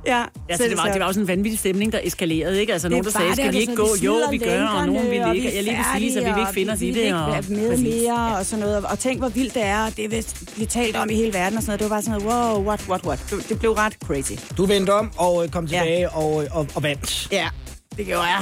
[0.05, 0.23] ja.
[0.49, 2.73] Ja, så det var, det var jo sådan en vanvittig stemning, der eskalerede, ikke?
[2.73, 3.87] Altså, nogen, der sagde, det, skal vi og ikke gå?
[3.99, 5.55] vi Jo, vi gør, og nogen lænkerne, vil ikke.
[5.55, 7.13] Jeg lige vil sige, så vi vil ikke finde os i det.
[7.13, 8.85] Og vi vil ikke være med mere, og sådan noget.
[8.85, 11.63] Og tænk, hvor vildt det er, det vil blive talt om i hele verden og
[11.63, 11.79] sådan noget.
[11.79, 13.19] Det var bare sådan noget, wow, what, what, what.
[13.29, 14.33] Det, det blev ret crazy.
[14.57, 15.77] Du vendte om og øh, kom Ja.
[15.79, 17.27] tilbage og, og, og vandt.
[17.31, 17.49] Ja,
[17.97, 18.41] det gjorde jeg.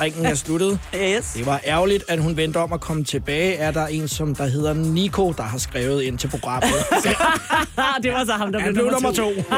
[0.00, 0.78] Ringen er sluttet.
[0.94, 1.32] Yes.
[1.32, 3.54] Det var ærgerligt, at hun vendte om og kom tilbage.
[3.56, 6.70] Er der en, som der hedder Nico, der har skrevet ind til programmet?
[8.02, 9.34] det var så ham, der blev nummer nummer to.
[9.34, 9.42] to.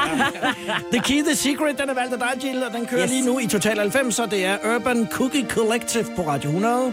[0.67, 0.75] Ja.
[0.93, 3.11] The Key, The Secret, den er valgt af dig, Jill, og den kører yes.
[3.11, 3.11] Yes.
[3.11, 6.93] lige nu i Total 90, så det er Urban Cookie Collective på Radio 100.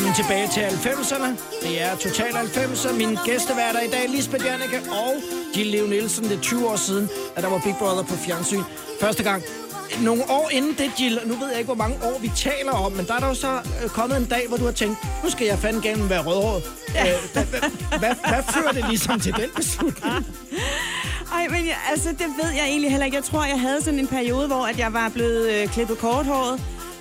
[0.00, 1.28] Velkommen tilbage til 90'erne.
[1.62, 2.92] Det er Total 90'er.
[2.92, 5.14] Mine gæsteværter i dag, Lisbeth Janneke og
[5.56, 6.24] Jill Leo Nielsen.
[6.24, 8.62] Det er 20 år siden, at der var Big Brother på fjernsyn.
[9.00, 9.42] Første gang.
[10.02, 12.72] Nogle år inden det, Jill, og nu ved jeg ikke, hvor mange år vi taler
[12.72, 14.98] om, men der er der jo så øh, kommet en dag, hvor du har tænkt,
[15.24, 16.62] nu skal jeg fandme gennem være rødhåret.
[16.94, 17.12] Ja.
[17.12, 17.60] Øh, hvad, hvad,
[17.98, 20.14] hvad, hvad fører det ligesom til den beslutning?
[21.36, 23.16] Ej, men jeg, altså, det ved jeg egentlig heller ikke.
[23.16, 26.60] Jeg tror, jeg havde sådan en periode, hvor at jeg var blevet øh, klippet korthåret.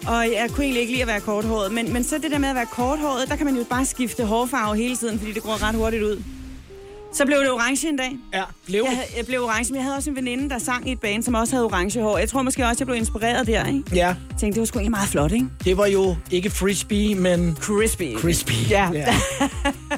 [0.10, 1.72] Og jeg kunne egentlig ikke lide at være korthåret.
[1.72, 4.26] Men, men så det der med at være korthåret, der kan man jo bare skifte
[4.26, 6.24] hårfarve hele tiden, fordi det går ret hurtigt ud.
[7.14, 8.18] Så blev det orange en dag.
[8.34, 10.92] Ja, blev Jeg, jeg blev orange, men jeg havde også en veninde, der sang i
[10.92, 12.18] et band, som også havde orange hår.
[12.18, 13.84] Jeg tror måske også, jeg blev inspireret der, ikke?
[13.94, 15.46] Ja, Jeg tænkte, det var sgu egentlig meget flot, ikke?
[15.64, 18.18] det var jo ikke frisbee, men Crispy.
[18.18, 18.70] crispy.
[18.70, 18.90] Ja.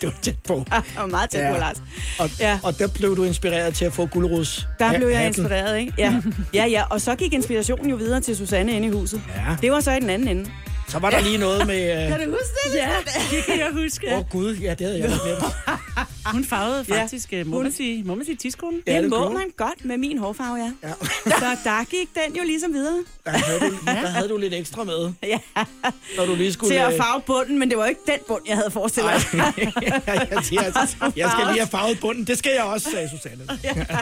[0.02, 0.64] det var tæt på.
[0.96, 1.76] Var meget tæt på, Lars.
[2.18, 2.58] Og, Ja.
[2.62, 4.68] og der blev du inspireret til at få gulerods.
[4.78, 5.92] Der blev jeg inspireret, ikke?
[5.98, 6.14] Ja.
[6.54, 6.82] ja, ja.
[6.90, 9.22] Og så gik inspirationen jo videre til Susanne inde i huset.
[9.36, 9.56] Ja.
[9.62, 10.50] Det var så i den anden ende.
[10.88, 12.02] Så var der lige noget med...
[12.04, 12.78] øh, Kan du huske det?
[12.78, 12.88] Ja,
[13.36, 14.12] det kan jeg huske.
[14.12, 15.54] Åh oh, gud, ja, det havde jeg glemt.
[16.32, 17.44] Hun farvede faktisk, ja.
[17.44, 18.80] må, man sige, må man sige tidskolen?
[18.86, 19.34] Ja, det, må kunne.
[19.34, 20.72] man godt med min hårfarve, ja.
[20.82, 20.92] Ja.
[21.40, 23.04] Så der gik den jo ligesom videre.
[23.24, 25.38] Der havde, du, der havde du lidt ekstra med, Ja.
[26.16, 26.74] når du lige skulle...
[26.74, 29.52] Til at øh, farve bunden, men det var ikke den bund, jeg havde forestillet mig.
[30.06, 32.24] jeg, siger, altså, jeg skal lige have farvet bunden.
[32.26, 33.42] Det skal jeg også, sagde Susanne.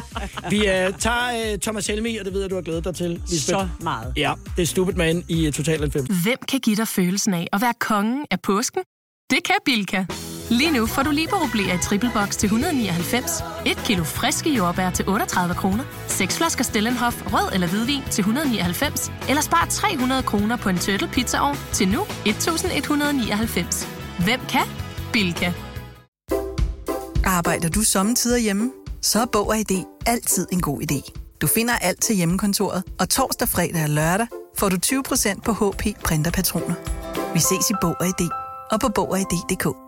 [0.50, 3.10] Vi uh, tager uh, Thomas Helmi, og det ved jeg, du har glædet dig til,
[3.30, 3.58] Lisbeth.
[3.58, 4.12] Så meget.
[4.16, 6.08] Ja, det er Stupid Man i uh, Total 90.
[6.22, 8.82] Hvem kan give dig følelsen af at være kongen af påsken?
[9.30, 10.04] Det kan Bilka!
[10.50, 13.32] Lige nu får du liberobleer i triple box til 199,
[13.66, 19.12] et kilo friske jordbær til 38 kroner, seks flasker Stellenhof rød eller hvidvin til 199,
[19.28, 23.88] eller spar 300 kroner på en turtle pizzaovn til nu 1199.
[24.24, 24.66] Hvem kan?
[25.12, 25.52] Bilka.
[27.24, 28.70] Arbejder du sommetider hjemme?
[29.02, 31.12] Så er Bog og ID altid en god idé.
[31.40, 34.26] Du finder alt til hjemmekontoret, og torsdag, fredag og lørdag
[34.58, 36.74] får du 20% på HP printerpatroner.
[37.34, 38.28] Vi ses i Bog og ID
[38.70, 39.87] og på Bog og ID.dk.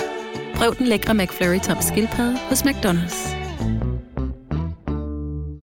[0.55, 3.17] Prøv den lækre McFlurry tom skildpadde hos McDonald's.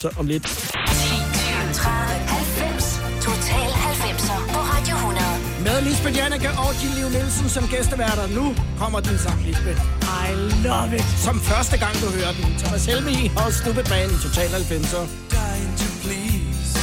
[0.02, 0.44] Så om lidt.
[0.44, 1.96] 10, 20, 30,
[2.28, 3.00] 90.
[3.26, 5.24] Total 90'er på Radio 100.
[5.64, 8.28] Med Lisbeth Janneke og Jill Leo Nielsen som gæsteværter.
[8.28, 9.82] Nu kommer din sang, Lisbeth.
[10.28, 10.30] I
[10.68, 11.06] love it.
[11.26, 12.46] Som første gang, du hører den.
[12.64, 15.06] Thomas Helmi og Stupid Man i Total 90'er.
[15.36, 16.74] Dying to please.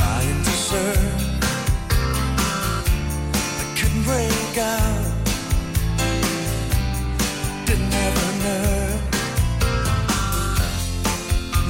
[0.00, 1.14] Dying to serve.
[3.62, 5.15] I couldn't break out.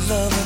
[0.09, 0.46] Love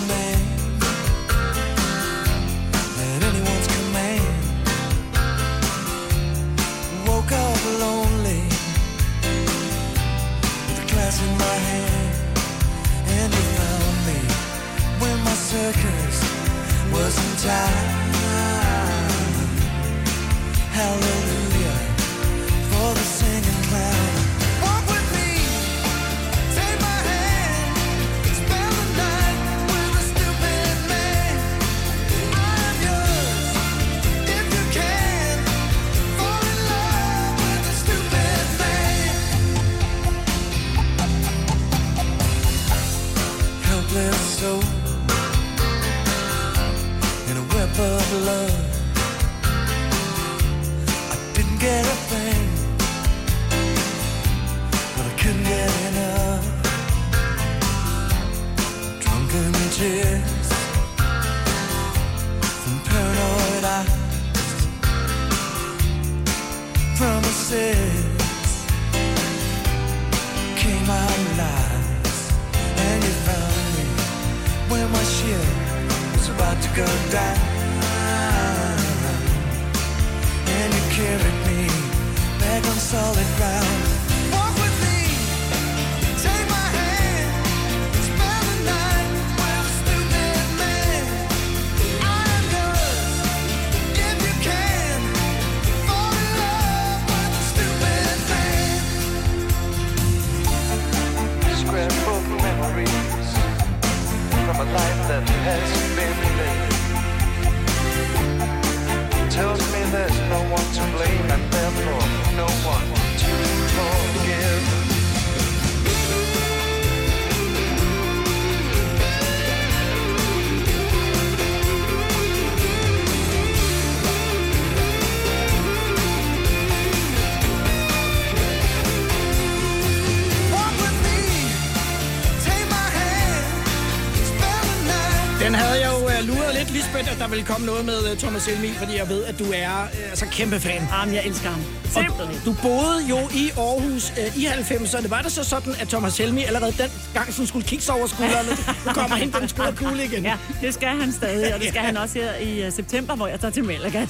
[137.31, 140.27] vil komme noget med uh, Thomas Helmi, fordi jeg ved, at du er uh, altså
[140.27, 140.83] kæmpe fan.
[140.93, 141.61] Jamen, jeg elsker ham.
[141.97, 142.05] Og
[142.45, 145.09] du boede jo i Aarhus uh, i 90'erne.
[145.09, 148.07] Var det så sådan, at Thomas Helmi allerede den gang sådan skulle kigge sig over
[148.07, 148.51] skuldrene?
[148.87, 150.23] Nu kommer hen den skulle kugle igen.
[150.23, 153.27] Ja, det skal han stadig, og det skal han også her i uh, september, hvor
[153.27, 154.05] jeg tager til Malaga,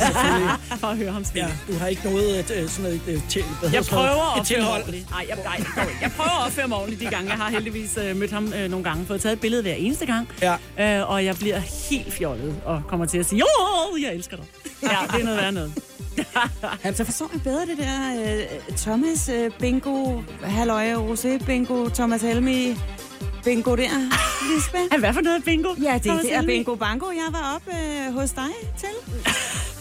[0.81, 1.49] for at høre ham spille.
[1.69, 4.41] Ja, du har ikke noget uh, sådan noget uh, til, hvad hedder Jeg prøver at
[4.41, 5.11] opføre mig ordentligt.
[5.11, 5.61] Nej, jeg, nej,
[6.03, 7.31] jeg prøver at opføre mig ordentligt de gange.
[7.31, 10.07] Jeg har heldigvis øh, mødt ham øh, nogle gange, fået taget et billede hver eneste
[10.07, 10.29] gang.
[10.43, 11.01] Ja.
[11.01, 11.59] Øh, og jeg bliver
[11.91, 14.45] helt fjollet og kommer til at sige, jo, jeg elsker dig.
[14.83, 15.73] Ja, det er noget værd noget.
[16.97, 18.23] Så forstår jeg bedre det der
[18.71, 22.77] øh, Thomas øh, Bingo, Halløje Rosé Bingo, Thomas Helmi
[23.45, 23.91] Bingo der,
[24.55, 24.99] Lisbeth.
[25.03, 25.75] Hvad for noget bingo?
[25.83, 26.43] Ja, det, det er?
[26.43, 28.89] Bingo Bango, jeg var op øh, hos dig til.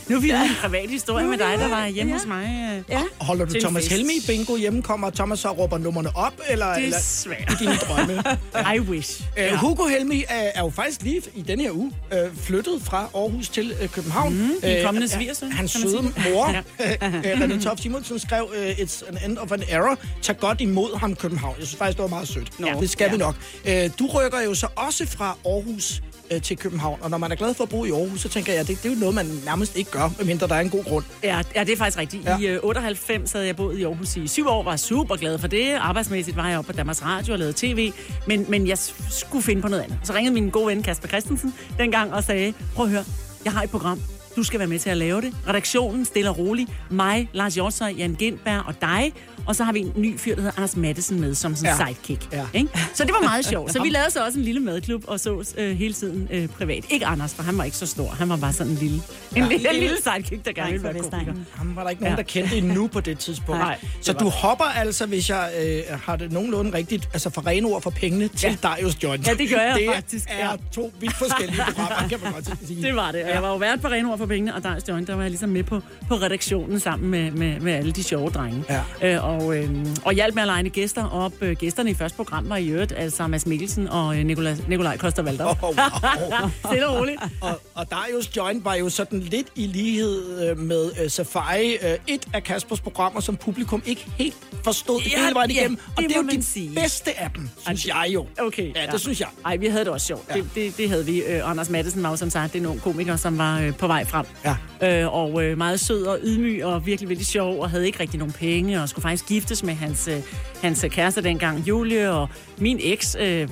[0.10, 0.44] Nu er vi ja.
[0.44, 2.18] en privat historie Nu med dig, der var hjemme Ja.
[2.18, 2.74] hos mig.
[2.78, 2.84] Øh.
[2.90, 3.02] Ja.
[3.22, 3.96] Holder du Thomas fest.
[3.96, 4.82] Helmi i bingo hjemme?
[4.82, 6.34] Kommer Thomas så og råber nummerne op?
[6.50, 7.42] Eller, eller Desværre.
[7.42, 8.24] i dine drømme?
[8.76, 9.22] I wish.
[9.52, 13.10] Uh, Hugo Helmi er, er jo faktisk lige i denne her uge uh, flyttet fra
[13.16, 14.34] Aarhus til uh, København.
[14.34, 16.04] Mm, din Øh, kommende ja, svigersøn, Hans søde det?
[16.34, 17.08] mor, Ja.
[17.08, 19.96] uh, René Toft Simonsen, skrev, uh, It's an end of an era.
[20.22, 21.56] Tag godt imod ham, København.
[21.60, 22.52] Jeg synes faktisk, det var meget sødt.
[22.66, 22.74] Ja.
[22.80, 23.12] Det skal Ja.
[23.12, 23.36] vi nok.
[23.66, 26.02] Uh, du rykker jo så også fra Aarhus
[26.36, 28.54] uh, til København, og når man er glad for at bo i Aarhus, så tænker
[28.54, 30.84] jeg, det, det er jo noget, man nærmest ikke gør, medmindre der er en god
[30.84, 31.06] grund.
[31.24, 32.26] Ja, ja, det er faktisk rigtigt.
[32.26, 32.38] Ja.
[32.38, 35.48] I øh, 98 havde jeg boet i Aarhus i syv år, var super glad for
[35.48, 35.74] det.
[35.74, 37.94] Arbejdsmæssigt var jeg oppe på Danmarks Radio og lavede tv,
[38.28, 38.78] men, men jeg
[39.10, 40.00] skulle finde på noget andet.
[40.04, 43.04] Så ringede min gode ven Kasper Christensen dengang og sagde, prøv at høre,
[43.46, 44.19] jeg har et program.
[44.40, 45.34] Du skal være med til at lave det.
[45.48, 46.72] Redaktionen stille og roligt.
[46.90, 49.14] Mig, Lars Hjortøj, Jan Gindberg og dig.
[49.46, 51.86] Og så har vi en ny fyr, der hedder Anders Madsen med som sådan Ja.
[51.88, 52.34] sidekick.
[52.34, 52.46] Ja.
[52.54, 52.70] Ikke?
[52.94, 53.72] Så det var meget sjovt.
[53.74, 56.86] Så vi lavede så også en lille madklub og så øh, hele tiden øh, privat.
[56.90, 58.10] Ikke Anders, for han var ikke så stor.
[58.10, 59.02] Han var bare sådan en lille, en,
[59.44, 59.48] ja.
[59.48, 61.34] lille, en lille sidekick, der gerne ville være komiker.
[61.56, 63.60] Ham var der ikke nogen, der kendte endnu på det tidspunkt.
[63.62, 65.52] Nej, så det du var- hopper altså, hvis jeg
[65.92, 68.56] øh, har det nogenlunde rigtigt, altså fra rene ord for pengene til ja.
[68.64, 69.28] Darius Joint.
[69.28, 70.56] Ja, det gør jeg det faktisk, Det er ja.
[70.72, 72.82] to vidt forskellige programmer, kan man godt sige.
[72.84, 75.16] Det var det, jeg var jo vært på Renord for pengene, og Dejs Joint, der
[75.16, 78.64] var jeg ligesom med på, på redaktionen sammen med, med, med alle de sjove drenge.
[79.02, 79.16] Ja.
[79.16, 79.70] Øh, og, øh,
[80.06, 81.34] og hjalp med at legne gæster op.
[81.42, 84.98] Øh, Gæsterne i første program var i øvrigt, altså Mads Mikkelsen og øh, Nikolaj, Nikolaj
[84.98, 85.46] koster Valder.
[85.46, 86.50] Oh, wow.
[86.66, 87.22] Stille og roligt.
[87.42, 91.98] og, og Darius Joint var jo sådan lidt i lighed øh, med øh, Safari, øh,
[92.08, 95.78] et af Kaspers programmer, som publikum ikke helt forstod Ja, hele vejen ja, igennem.
[95.98, 96.76] og det det er jo de sige.
[96.76, 98.26] bedste af dem, synes jeg jo.
[98.40, 98.76] Okay.
[98.76, 99.28] Ja, det synes jeg.
[99.46, 100.30] Ej, vi havde det også sjovt.
[100.30, 100.34] Ja.
[100.34, 101.22] Det, det, det havde vi.
[101.24, 104.06] Øh, Anders Madsen var jo som sagt en ung komiker, som var øh, på vej
[104.10, 104.26] frem.
[104.46, 105.04] Ja.
[105.04, 108.20] Øh, og øh, meget sød og ydmyg og virkelig, virkelig sjov, og havde ikke rigtig
[108.20, 110.18] nogen penge, og skulle faktisk giftes med hans, øh,
[110.62, 113.18] hans kæreste dengang, Julie, og min eks...
[113.20, 113.48] Øh,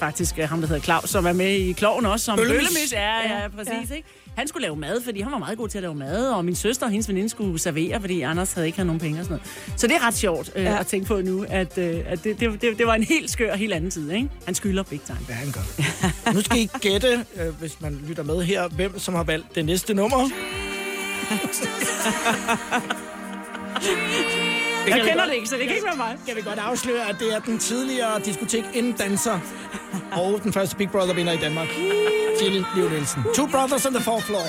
[0.00, 2.60] faktisk øh, ham, der hedder Claus, som er med i Kloven også, som Bøllemis.
[2.68, 2.92] Bøllemis.
[2.92, 4.08] Ja, ja, præcis, ikke?
[4.36, 6.54] Han skulle lave mad, fordi han var meget god til at lave mad, og min
[6.54, 9.40] søster og hendes veninde skulle servere, fordi Anders havde ikke havde nogen penge og sådan
[9.66, 9.80] noget.
[9.80, 10.80] Så det er ret sjovt øh, Ja.
[10.80, 13.56] at tænke på nu, at, øh, at det, det, det, det var en helt skør,
[13.56, 14.28] helt anden tid, ikke?
[14.46, 15.18] Han skylder big time.
[15.28, 16.32] Ja, han gør.
[16.32, 19.64] nu skal I gætte, øh, hvis man lytter med her, hvem som har valgt det
[19.64, 20.28] næste nummer.
[24.88, 26.16] Jeg kender det ikke, så det kan ikke være mig.
[26.26, 28.64] Kan vi godt afsløre, at det er den tidligere diskotek
[28.98, 29.38] danser
[30.22, 31.68] og den første Big Brother vinder i Danmark.
[32.42, 33.24] Jill Leo Nielsen.
[33.34, 34.46] Two Brothers on the Fourth Floor.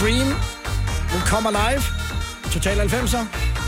[0.00, 0.28] Dream
[1.12, 1.82] will come alive.
[2.52, 3.65] Total 90'er.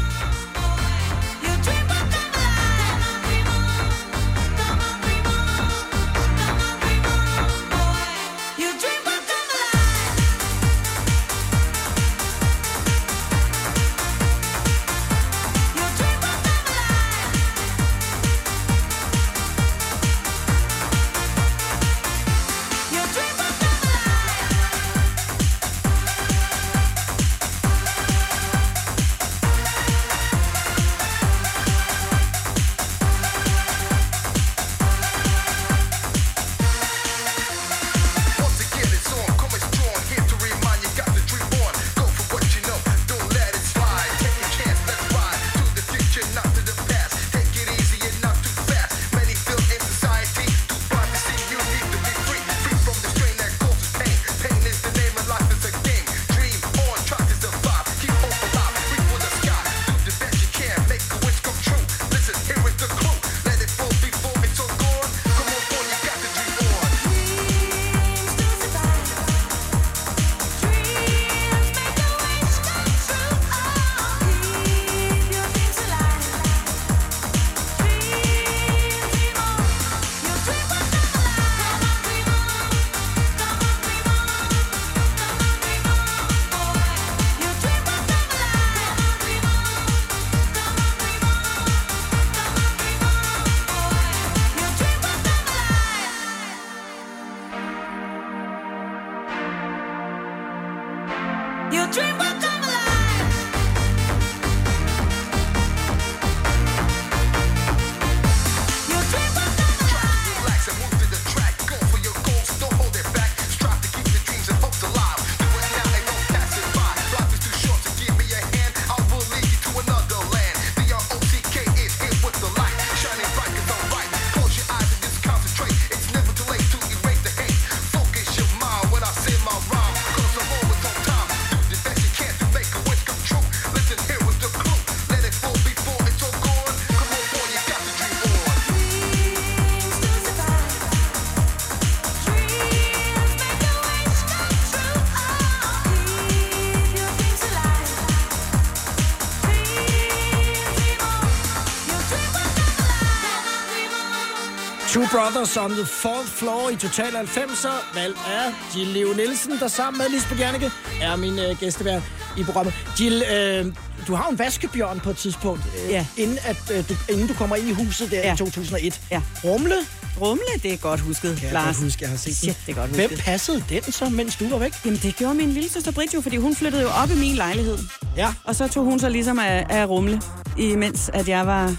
[155.32, 159.98] Brothers on the Fourth Floor i Total 90'er, valgt af Jill Leo Nielsen, der sammen
[159.98, 160.70] med Lisbeth Jernike
[161.02, 162.02] er min øh, gæstevært
[162.38, 162.74] i programmet.
[163.00, 163.66] Jill, øh,
[164.06, 166.06] du har en vaskebjørn på et tidspunkt, øh, Ja.
[166.16, 168.34] inden, at, øh, du, inden du kommer ind i huset der ja.
[168.34, 169.00] I 2001.
[169.10, 169.20] Ja.
[169.44, 169.74] Rumle,
[170.20, 171.76] Rumle, det er godt husket, kan jeg Lars.
[171.76, 173.24] godt huske, jeg har set Shit, det er godt Hvem husket.
[173.24, 174.72] passede den så, mens du var væk?
[174.84, 177.34] Jamen, det gjorde min lille søster Britt jo, fordi hun flyttede jo op i min
[177.34, 177.78] lejlighed.
[178.16, 178.34] Ja.
[178.44, 180.22] Og så tog hun så ligesom af, af rumle,
[180.58, 181.76] imens at jeg var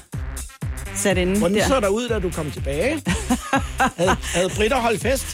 [0.96, 1.68] sat inde Hvordan der.
[1.68, 3.04] så der ud, da du kom tilbage?
[3.98, 5.26] havde, havde Britter holdt fest?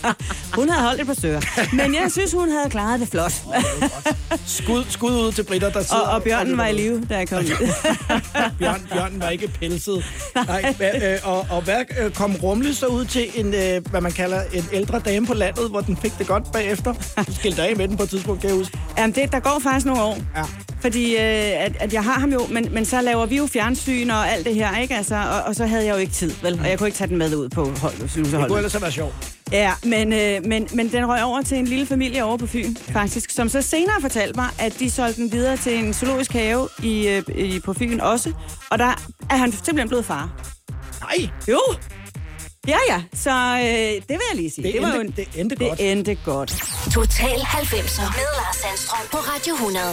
[0.58, 1.40] Hun havde holdt et par stykker.
[1.72, 3.32] Men jeg synes, hun havde klaret det flot.
[4.46, 7.28] Skud, skud ud til Britter, der sidder Og, og bjørnen var i live, da jeg
[7.28, 7.72] kom ud.
[8.58, 10.04] Bjørn, bjørnen var ikke pelset.
[10.34, 14.00] Nej, hvad, øh, og, og hvad øh, kom Rumle så ud til en, øh, hvad
[14.00, 16.92] man kalder en ældre dame på landet, hvor den fik det godt bagefter?
[17.26, 18.78] Du skilte af med den på et tidspunkt, kan jeg huske.
[18.98, 20.18] Jamen, det, der går faktisk nogle år.
[20.36, 20.42] Ja.
[20.80, 24.10] Fordi øh, at, at jeg har ham jo, men, men så laver vi jo fjernsyn
[24.10, 24.94] og alt det her, ikke?
[24.94, 26.60] Altså, og, og så havde jeg jo ikke tid, vel?
[26.62, 28.94] Og jeg kunne ikke tage den med ud på hold, Det kunne ellers have været
[28.94, 29.14] sjovt.
[29.52, 32.74] Ja, men, øh, men, men den røg over til en lille familie over på Fyn,
[32.76, 36.68] faktisk, som så senere fortalte mig, at de solgte den videre til en zoologisk have
[36.82, 38.32] i, øh, i, på Fyn også.
[38.70, 40.30] Og der er han simpelthen blevet far.
[41.00, 41.60] Nej, Jo!
[42.72, 42.98] Ja, ja.
[43.24, 43.66] Så øh,
[44.08, 44.72] det vil jeg lige sige.
[44.72, 45.80] Det var endte- jo en, det endte det godt.
[45.80, 46.50] endte godt.
[46.94, 49.86] Total 90'er med Lars Sandstrøm på Radio 100.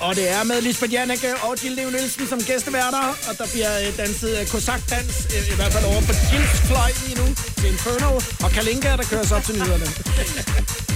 [0.00, 3.72] og det er med Lisbeth Janneke og Jill Leo Nielsen som gæsteværter, og der bliver
[3.80, 7.26] øh, danset øh, kosakdans, øh, i hvert fald over på Jills fløj lige nu,
[7.58, 8.10] til Inferno,
[8.44, 9.86] og Kalinka, der kører sig op til nyhederne.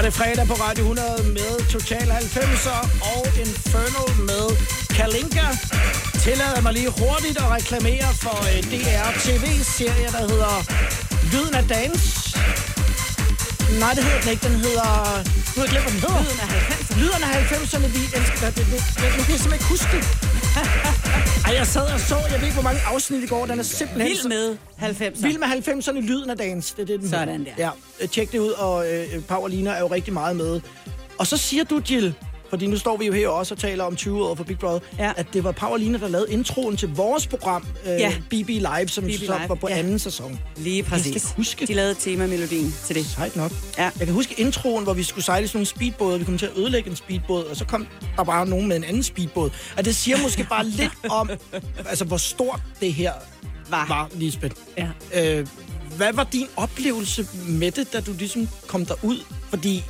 [0.00, 2.80] er det fredag på Radio 100 med Total 90'er
[3.14, 4.46] og Infernal med
[4.96, 5.46] Kalinka.
[6.24, 10.54] Tillader mig lige hurtigt at reklamere for øh, DR TV-serie, der hedder
[11.32, 12.02] Lyden af Dans.
[13.82, 14.44] Nej, det hedder den ikke.
[14.48, 14.88] Den hedder...
[15.52, 16.22] Nu har jeg glemt, hvad den hedder.
[16.30, 16.98] Lyden af 90'erne.
[17.00, 17.88] Lyden af 90'erne.
[17.96, 18.64] Vi elsker det.
[18.72, 20.02] Nu, nu, nu kan jeg simpelthen ikke huske det.
[21.46, 23.46] Ej, jeg sad og så, jeg ved ikke, hvor mange afsnit i går.
[23.46, 24.08] Den er simpelthen...
[24.10, 24.46] Vild med
[24.82, 25.22] 90'er.
[25.26, 26.64] Vild med 90'erne i lyden af dans.
[26.72, 27.44] Det er det, den Sådan hedder.
[27.56, 27.64] der.
[27.64, 27.70] Ja,
[28.08, 30.60] tjek det ud, og øh, Paulina er jo rigtig meget med.
[31.18, 32.14] Og så siger du, Jill,
[32.50, 34.80] fordi nu står vi jo her også og taler om 20 år for Big Brother,
[34.98, 35.12] Ja.
[35.16, 38.12] at det var Paulina, der lavede introen til vores program, øh, Ja.
[38.30, 39.78] BB Live, som BB så Live, var på ja.
[39.78, 40.38] anden sæson.
[40.56, 41.12] Lige præcis.
[41.12, 41.66] Jeg skal huske.
[41.66, 43.06] De lavede temamelodien til det.
[43.06, 43.50] Sejt nok.
[43.78, 43.82] Ja.
[43.98, 46.52] Jeg kan huske introen, hvor vi skulle sejle sådan nogle speedbåde, vi kom til at
[46.56, 47.86] ødelægge en speedbåd, og så kom
[48.16, 49.50] der bare nogen med en anden speedbåd.
[49.76, 51.30] Og det siger måske bare lidt om,
[51.88, 53.12] altså hvor stort det her
[53.70, 53.86] Var.
[53.88, 54.56] var Lisbeth.
[54.78, 54.88] Ja.
[55.38, 55.46] Øh,
[56.00, 59.16] hvad var din oplevelse med det, da du ligesom kom derud?
[59.50, 59.84] Fordi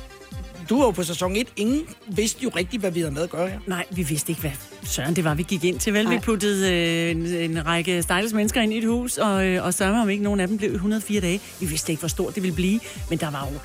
[0.69, 1.47] du var jo på sæson 1.
[1.55, 3.59] Ingen vidste jo rigtigt, hvad vi havde med at gøre her.
[3.67, 4.51] Nej, vi vidste ikke, hvad
[4.83, 5.93] søren det var, vi gik ind til.
[5.93, 6.13] Vel, Nej.
[6.13, 9.73] vi puttede øh, en, en række stejles mennesker ind i et hus, og, øh, og
[9.73, 11.41] sørge om ikke nogen af dem blev 104 dage.
[11.59, 13.59] Vi vidste ikke, hvor stort det ville blive, men der var jo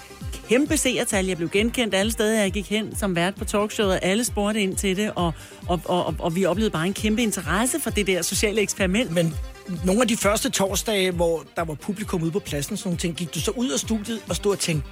[0.49, 1.27] kæmpe seertal.
[1.27, 4.61] Jeg blev genkendt alle steder, jeg gik hen som vært på talkshowet, og alle spurgte
[4.61, 5.33] ind til det, og,
[5.69, 9.11] og, og, og vi oplevede bare en kæmpe interesse for det der sociale eksperiment.
[9.11, 9.35] Men
[9.85, 13.17] nogle af de første torsdage, hvor der var publikum ude på pladsen sådan nogle ting,
[13.17, 14.89] gik du så ud af studiet og stod og tænkte,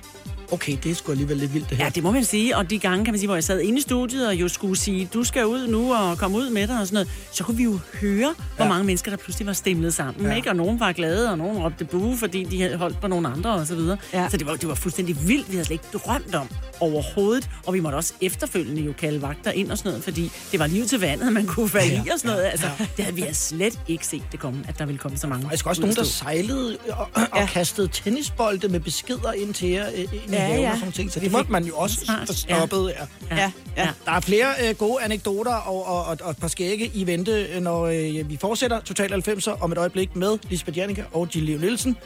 [0.54, 1.84] okay, det er sgu alligevel lidt vildt det her.
[1.84, 2.56] Ja, det må man sige.
[2.56, 4.76] Og de gange, kan man sige, hvor jeg sad inde i studiet og jo skulle
[4.76, 7.56] sige, du skal ud nu og komme ud med dig og sådan noget, så kunne
[7.56, 8.68] vi jo høre, hvor Ja.
[8.70, 10.22] mange mennesker, der pludselig var stemlet sammen.
[10.24, 10.30] Ja.
[10.30, 10.36] Ja.
[10.36, 10.50] Ikke?
[10.50, 13.52] Og nogen var glade, og nogen råbte bue, fordi de havde holdt på nogle andre
[13.54, 13.96] og så videre.
[14.12, 14.28] Ja.
[14.30, 15.48] Så det var, det var fuldstændig vildt.
[15.48, 16.48] Vi havde slet ikke drømt om
[16.80, 17.48] overhovedet.
[17.66, 20.66] Og vi måtte også efterfølgende jo kalde vagter ind og sådan noget, fordi det var
[20.66, 22.02] liv til vandet, man kunne falde Ja.
[22.06, 22.44] i og sådan noget.
[22.50, 25.26] Altså, det havde vi havde slet ikke set det komme, at der ville komme så
[25.26, 25.42] mange.
[25.50, 27.46] Der er også nogen, der sejlede og, og Ja.
[27.46, 30.72] kastede tennisbolde med beskeder ind til jer øh, ind i Ja, haven ja.
[30.72, 31.12] og sådan ting.
[31.12, 32.26] Så det måtte man jo også Smart.
[32.26, 32.92] få stoppet.
[33.30, 33.36] Ja.
[33.36, 33.88] Ja, ja.
[34.04, 37.46] Der er flere øh, gode anekdoter og, og, og, og et par skægge i vente,
[37.54, 41.46] øh, når øh, vi fortsætter Total 90'er om et øjeblik med Lisbeth Jannika og Jill
[41.46, 41.96] Leo Nielsen.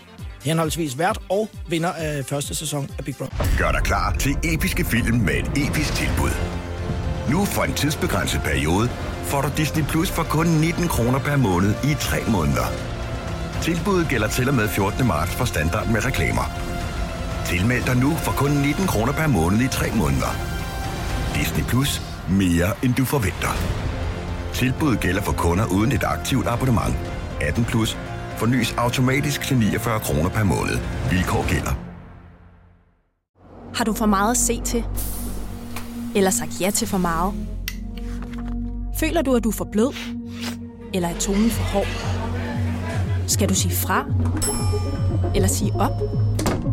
[0.44, 3.44] Henholdsvis vært og vinder af første sæson af Big Brother.
[3.58, 6.30] Gør dig klar til episke film med et episk tilbud.
[7.30, 8.88] Nu for en tidsbegrænset periode
[9.24, 12.66] får du Disney Plus for kun 19 kroner per måned i 3 måneder.
[13.62, 15.06] Tilbuddet gælder til og med 14.
[15.06, 16.77] marts for standard med reklamer.
[17.48, 20.32] Tilmeld dig nu for kun 19 kroner per måned i 3 måneder.
[21.34, 22.02] Disney Plus.
[22.30, 23.48] Mere end du forventer.
[24.54, 26.96] Tilbuddet gælder for kunder uden et aktivt abonnement.
[27.40, 27.98] 18 plus.
[28.36, 30.78] Fornyes automatisk til 49 kroner per måned.
[31.10, 31.74] Vilkår gælder.
[33.76, 34.84] Har du for meget at se til?
[36.14, 37.34] Eller sagt ja til for meget?
[39.00, 39.94] Føler du, at du er for blød?
[40.94, 41.86] Eller er tonen for hård?
[43.26, 44.04] Skal du sige fra?
[45.34, 46.27] Eller sige op?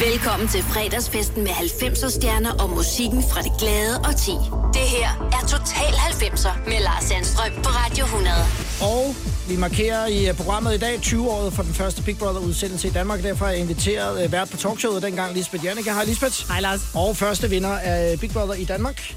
[0.00, 4.32] Velkommen til fredagsfesten med 90'er stjerner og musikken fra det glade og ti.
[4.72, 8.34] Det her er Total 90'er med Lars Sandstrøm på Radio 100.
[8.82, 9.14] Og
[9.48, 13.22] vi markerer i øh, programmet i dag 20-året for den første Big Brother-udsendelse i Danmark.
[13.22, 15.90] Derfor har jeg inviteret øh, vært på talkshowet dengang, Lisbeth Janneke.
[15.92, 16.48] Hej Lisbeth.
[16.48, 16.80] Hej Lars.
[16.94, 19.14] Og første vinder af Big Brother i Danmark,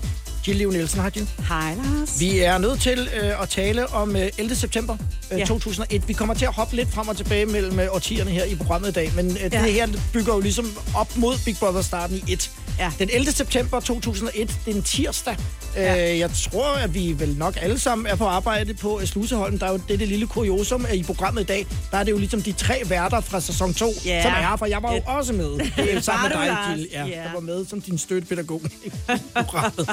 [0.47, 0.99] Jill Leo Nielsen.
[1.01, 1.27] Hej Jill.
[1.47, 2.19] Hej, Lars.
[2.19, 4.55] Vi er nødt til øh, at tale om øh, 11.
[4.55, 4.97] september
[5.31, 5.45] øh, Ja.
[5.45, 6.07] 2001.
[6.07, 8.89] Vi kommer til at hoppe lidt frem og tilbage mellem øh, årtierne her i programmet
[8.89, 9.47] i dag, men øh, Ja.
[9.63, 12.51] det her bygger jo ligesom op mod Big Brother-starten i 1.
[12.79, 12.91] Ja.
[12.99, 13.31] Den 11.
[13.31, 15.37] september 2001, det er en tirsdag.
[15.75, 16.11] Ja.
[16.13, 19.59] Øh, jeg tror, at vi vel nok alle sammen er på arbejde på øh, Sluseholm.
[19.59, 21.67] Der er jo det, det lille kuriosum at i programmet i dag.
[21.91, 24.21] Der er det jo ligesom de tre værter fra sæson 2, Ja.
[24.23, 25.59] som er her, for jeg var jo også med.
[25.79, 26.57] Øh, sammen med dig?
[26.71, 26.87] Jill.
[26.91, 27.11] Ja, Ja.
[27.23, 28.91] der var med som din støttepædagog i
[29.35, 29.89] programmet.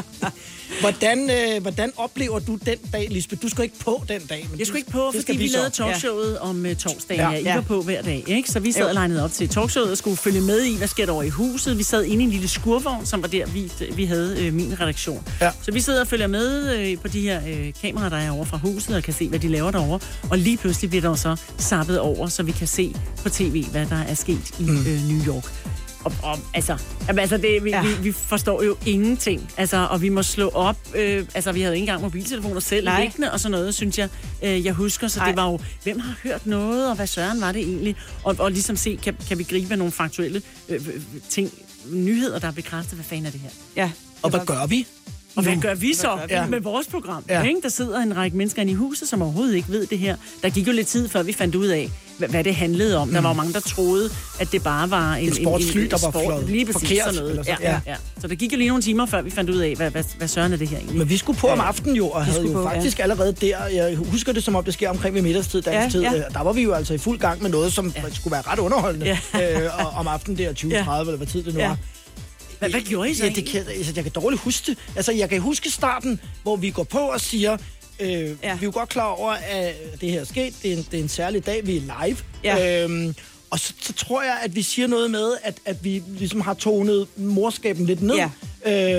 [0.80, 3.43] Hvordan, øh, hvordan oplever du den dag, Lisbeth?
[3.43, 4.47] Du skal ikke på den dag.
[4.51, 6.49] Men Jeg skulle ikke på, det fordi vi lavede talkshowet ja.
[6.49, 7.20] om uh, torsdagen.
[7.20, 7.30] Ja.
[7.30, 7.39] Ja.
[7.39, 7.55] I Ja.
[7.55, 8.51] var på hver dag, ikke?
[8.51, 8.89] Så vi sad Jo.
[8.89, 11.28] og legnede op til talkshowet og skulle følge med i, hvad sker der over i
[11.28, 11.78] huset.
[11.78, 14.81] Vi sad inde i en lille skurvogn, som var der, vi, vi havde øh, min
[14.81, 15.29] redaktion.
[15.41, 15.51] Ja.
[15.62, 18.45] Så vi sidder og følger med øh, på de her øh, kameraer, der er over
[18.45, 20.01] fra huset, og kan se, hvad de laver derovre.
[20.31, 23.87] Og lige pludselig bliver der så sappet over, så vi kan se på tv, hvad
[23.87, 24.79] der er sket i mm.
[24.87, 25.45] øh, New York.
[26.05, 26.77] Og, og, altså,
[27.09, 27.77] jamen, altså det, vi, Ja.
[27.77, 27.83] ja.
[27.89, 29.51] vi, vi forstår jo ingenting.
[29.57, 30.77] Altså, og vi må slå op.
[30.95, 33.03] Øh, altså, vi havde ikke engang mobiltelefoner selv Nej.
[33.03, 34.09] liggende og sådan noget, synes jeg.
[34.43, 35.29] Øh, jeg husker, så Nej.
[35.29, 37.97] det var jo, hvem har hørt noget, og hvad søren var det egentlig?
[38.25, 41.51] Og, og ligesom se, kan, kan vi gribe nogle faktuelle øh, øh, ting,
[41.93, 43.51] nyheder, der bekræfter, hvad fanden er det her?
[43.76, 43.91] Ja.
[44.22, 44.87] Og hvad gør vi?
[45.37, 46.35] Og hvad gør vi så gør vi?
[46.35, 46.47] ja.
[46.47, 47.24] med vores program?
[47.28, 47.41] Ja.
[47.41, 47.49] Ja.
[47.49, 47.61] Ikke?
[47.62, 50.16] Der sidder en række mennesker inde i huset, som overhovedet ikke ved det her.
[50.43, 51.91] Der gik jo lidt tid, før vi fandt ud af,
[52.31, 53.09] hvad, det handlede om.
[53.09, 53.14] Mm.
[53.14, 54.11] Der var jo mange, der troede,
[54.41, 57.37] at det bare var en, Et sportsfly, der var fløjet Lige præcis forkert, sådan noget.
[57.37, 57.70] Ja, sådan, ja.
[57.70, 57.81] ja.
[57.87, 57.97] Ja.
[58.20, 60.29] Så der gik jo lige nogle timer, før vi fandt ud af, hvad, hvad, hvad
[60.29, 60.99] søren er det her egentlig.
[60.99, 61.64] Men vi skulle på om Ja.
[61.64, 62.68] aftenen jo, og Vi havde jo på, ja.
[62.75, 66.01] faktisk allerede der, jeg husker det som om det sker omkring ved middagstid, dansk Ja,
[66.01, 66.18] tid, ja.
[66.27, 68.03] øh, der var vi jo altså i fuld gang med noget, som ja.
[68.12, 69.64] skulle være ret underholdende Ja.
[69.64, 71.01] øh, og- om aftenen der 20.30, Ja.
[71.01, 71.68] eller hvad tid det nu Ja.
[71.68, 71.77] var.
[72.59, 74.79] Hvad, hvad gjorde I så Ja, det kan, altså, jeg kan dårligt huske det.
[74.97, 77.57] Altså, jeg kan huske starten, hvor vi går på og siger,
[78.03, 78.26] øh, ja.
[78.30, 80.55] vi er jo godt klar over, at det her er sket.
[80.62, 82.16] Det er en, det er en særlig dag, vi er live.
[82.44, 82.82] Ja.
[82.84, 83.14] Øhm,
[83.50, 86.55] og så, så tror jeg, at vi siger noget med, at, at vi ligesom har
[86.55, 88.16] tonet morskaben lidt ned.
[88.16, 88.30] Ja.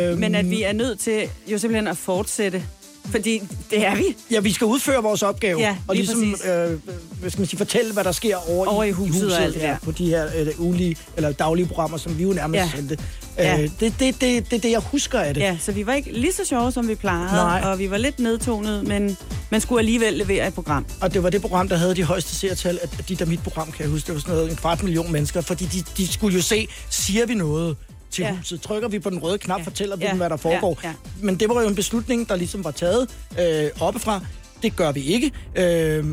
[0.08, 2.64] Øhm, Men at vi er nødt til jo simpelthen at fortsætte.
[3.06, 3.42] Fordi
[3.72, 4.04] det er vi.
[4.32, 5.60] Ja, vi skal udføre vores opgave.
[5.60, 6.80] Ja, og lige ligesom, øh,
[7.20, 9.62] hvad skal man sige, fortælle, hvad der sker over, Over i huset og alt det
[9.62, 9.78] der.
[9.84, 12.70] på de her øh, ugenlige, eller daglige programmer, som vi jo nærmest Ja.
[12.76, 12.98] sendte.
[13.38, 13.62] Ja.
[13.62, 15.42] Øh, det, det, det, det er det, jeg husker af det.
[15.42, 17.62] Ja, så vi var ikke lige så sjove, som vi plejede, Nej.
[17.72, 19.18] og vi var lidt nedtonet, men
[19.50, 20.86] man skulle alligevel levere et program.
[21.02, 23.44] Og det var det program, der havde de højeste seertal af af dit og mit
[23.44, 24.08] program, kan jeg huske.
[24.08, 27.26] Det var sådan noget, en kvart million mennesker, fordi de, de skulle jo se, siger
[27.26, 27.78] vi noget
[28.12, 28.36] til ja.
[28.36, 28.62] huset?
[28.62, 29.64] Trykker vi på den røde knap, ja.
[29.66, 30.10] fortæller vi Ja.
[30.10, 30.80] dem, hvad der foregår?
[30.84, 30.88] Ja.
[30.90, 30.94] Ja.
[31.22, 33.08] Men det var jo en beslutning, der ligesom var taget
[33.40, 34.22] øh, oppefra.
[34.64, 35.32] Det gør vi ikke.
[35.56, 36.06] Øh,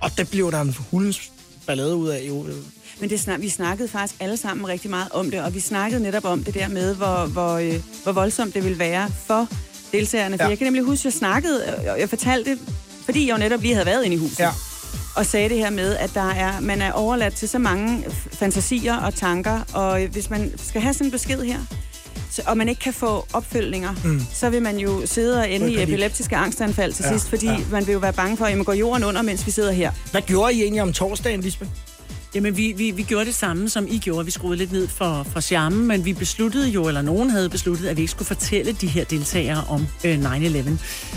[0.00, 1.30] og det blev der en hulens
[1.66, 2.24] ballade ud af.
[2.28, 2.46] Jo.
[3.00, 6.02] Men det snak, vi snakkede faktisk alle sammen rigtig meget om det, og vi snakkede
[6.02, 9.48] netop om det der med, hvor, hvor, øh, hvor voldsomt det ville være for
[9.92, 10.38] deltagerne.
[10.38, 10.48] For Ja.
[10.48, 12.58] jeg kan nemlig huske, at jeg snakkede, og jeg fortalte,
[13.04, 14.38] fordi jeg jo netop lige havde været inde i huset.
[14.40, 14.50] Ja.
[15.16, 18.96] Og sagde det her med, at der er, man er overladt til så mange fantasier
[18.96, 21.58] og tanker, og øh, hvis man skal have sådan en besked her,
[22.30, 24.20] så, og man ikke kan få opfølgninger, Mm.
[24.34, 27.56] så vil man jo sidde og ende i epileptiske angstanfald til Ja, sidst, fordi ja.
[27.70, 29.92] man vil jo være bange for, at man går jorden under, mens vi sidder her.
[30.10, 31.70] Hvad gjorde I egentlig om torsdagen, Lisbeth?
[32.34, 34.24] Jamen, vi, vi, vi gjorde det samme, som I gjorde.
[34.24, 37.88] Vi skruede lidt ned for, for charmen, men vi besluttede jo, eller nogen havde besluttet,
[37.88, 40.70] at vi ikke skulle fortælle de her deltagere om øh, 9-11.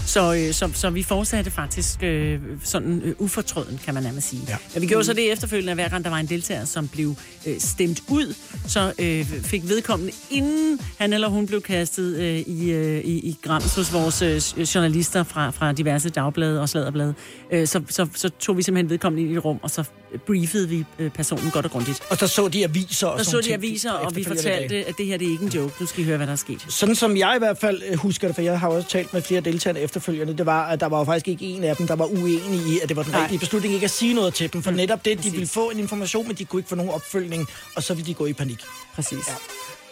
[0.05, 4.41] Så, øh, så, så vi fortsatte faktisk øh, sådan øh, ufortrøden, kan man nærmest sige.
[4.47, 4.55] Ja.
[4.73, 7.15] Men vi gjorde så det efterfølgende, at hver gang der var en deltager, som blev
[7.47, 8.33] øh, stemt ud,
[8.67, 13.37] så øh, fik vedkommende, inden han eller hun blev kastet øh, i, øh, i, i
[13.41, 17.13] grams hos vores øh, journalister fra, fra diverse dagblade og sladderblade,
[17.51, 19.83] øh, så, så, så tog vi simpelthen vedkommende ind i et rum, og så
[20.27, 22.01] briefede vi øh, personen godt og grundigt.
[22.09, 25.05] Og der så de aviser og Der så de aviser, og vi fortalte, at det
[25.05, 25.73] her det er ikke en joke.
[25.79, 26.65] Nu skal I høre, hvad der er sket.
[26.69, 29.21] Sådan som jeg i hvert fald øh, husker det, for jeg har også talt med
[29.21, 31.95] flere deltagere efterfølgende, det var, at der var jo faktisk ikke en af dem, der
[31.95, 33.21] var uenig i, at det var den Nej.
[33.21, 34.63] rigtige beslutning ikke at sige noget til dem.
[34.63, 36.91] For Mm, netop det, de ville få en information, men de kunne ikke få nogen
[36.91, 38.59] opfølgning, og så ville de gå i panik.
[38.95, 39.27] Præcis.
[39.27, 39.33] Ja.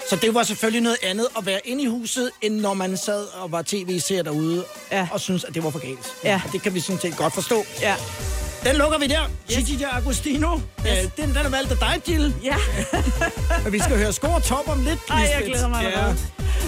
[0.09, 3.26] Så det var selvfølgelig noget andet at være inde i huset, end når man sad
[3.41, 5.07] og var tv-seer derude Ja.
[5.11, 6.13] og synes at det var for galt.
[6.24, 6.41] Ja.
[6.45, 7.66] Og det kan vi sådan set godt forstå.
[7.82, 7.95] Ja.
[8.66, 9.22] Den lukker vi der.
[9.51, 9.57] Yes.
[9.57, 10.55] Gigi Agostino.
[10.55, 11.05] Yes.
[11.05, 12.34] Øh, den, den er valgt af dig, Jill.
[12.43, 12.55] Ja.
[13.66, 14.99] Og vi skal høre score top om lidt.
[15.09, 16.13] Ej, jeg glæder mig Ja.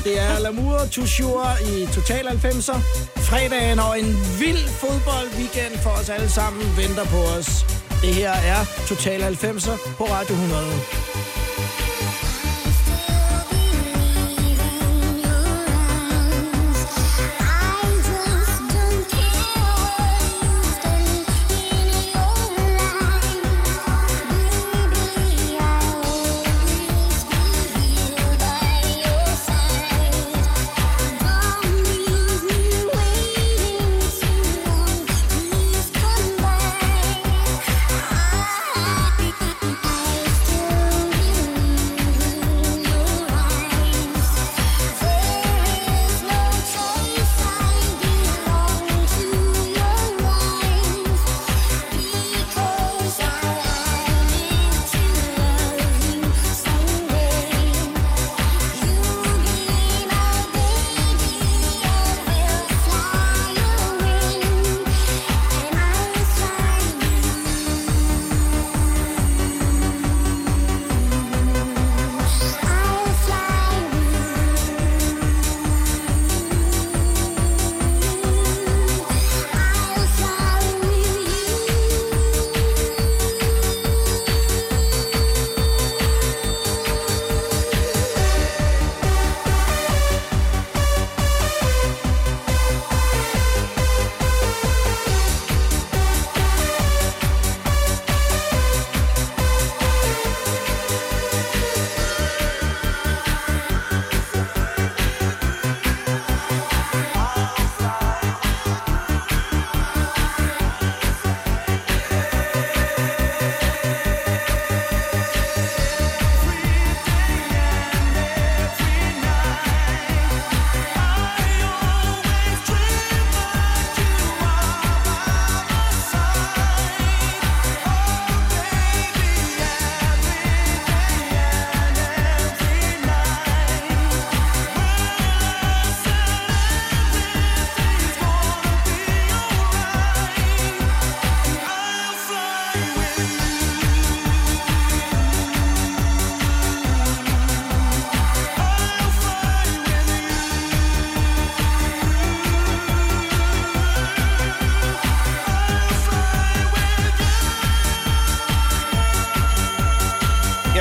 [0.04, 2.78] Det er Lamour Toujours i Total 90'er.
[3.22, 7.66] Fredagen og en vild fodboldweekend for os alle sammen venter på os.
[8.02, 10.64] Det her er Total 90'er på Radio 100.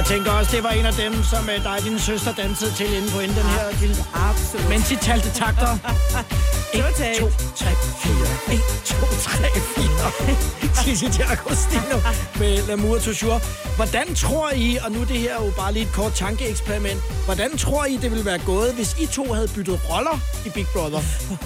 [0.08, 2.96] tænker også, det var en af dem, som øh, dig og din søster dansede til
[2.96, 4.30] inde på inden den her.
[4.30, 4.68] Absolut.
[4.68, 5.78] Mens I talte takter.
[6.74, 6.82] 1,
[7.18, 7.66] 2, 3,
[8.02, 8.54] 4.
[8.54, 10.84] 1, 2, 3, 4.
[10.84, 11.96] Tizzi D'Agostino
[12.38, 13.40] med L'amour toujours.
[13.76, 17.56] Hvordan tror I, og nu er det her jo bare lige et kort tankeeksperiment, hvordan
[17.58, 21.00] tror I, det ville være gået, hvis I to havde byttet roller i Big Brother?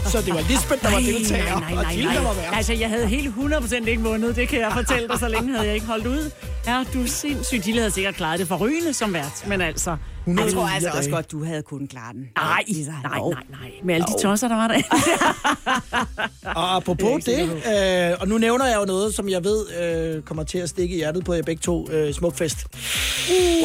[0.06, 2.54] Så det var Lisbeth, der var deltager, nej, nej, og nej, Jill, der var vært.
[2.56, 4.36] Altså, jeg havde helt 100% ikke vundet.
[4.36, 6.30] Det kan jeg fortælle dig, så længe havde jeg ikke holdt ud.
[6.66, 7.64] Ja, du er sindssygt.
[7.64, 9.96] Gilles havde sikkert klaret det for rygende som vært, men altså...
[10.38, 10.98] Jeg tror altså dage.
[10.98, 12.28] også godt, du havde kunnet klare den.
[12.36, 13.70] Nej, nej, nej, nej.
[13.84, 14.80] Med alle de tosser, der var der.
[16.60, 20.44] Og apropos det, øh, og nu nævner jeg jo noget, som jeg ved øh, kommer
[20.44, 21.90] til at stikke i hjertet på jer begge to.
[21.90, 22.66] Øh, Smukfest.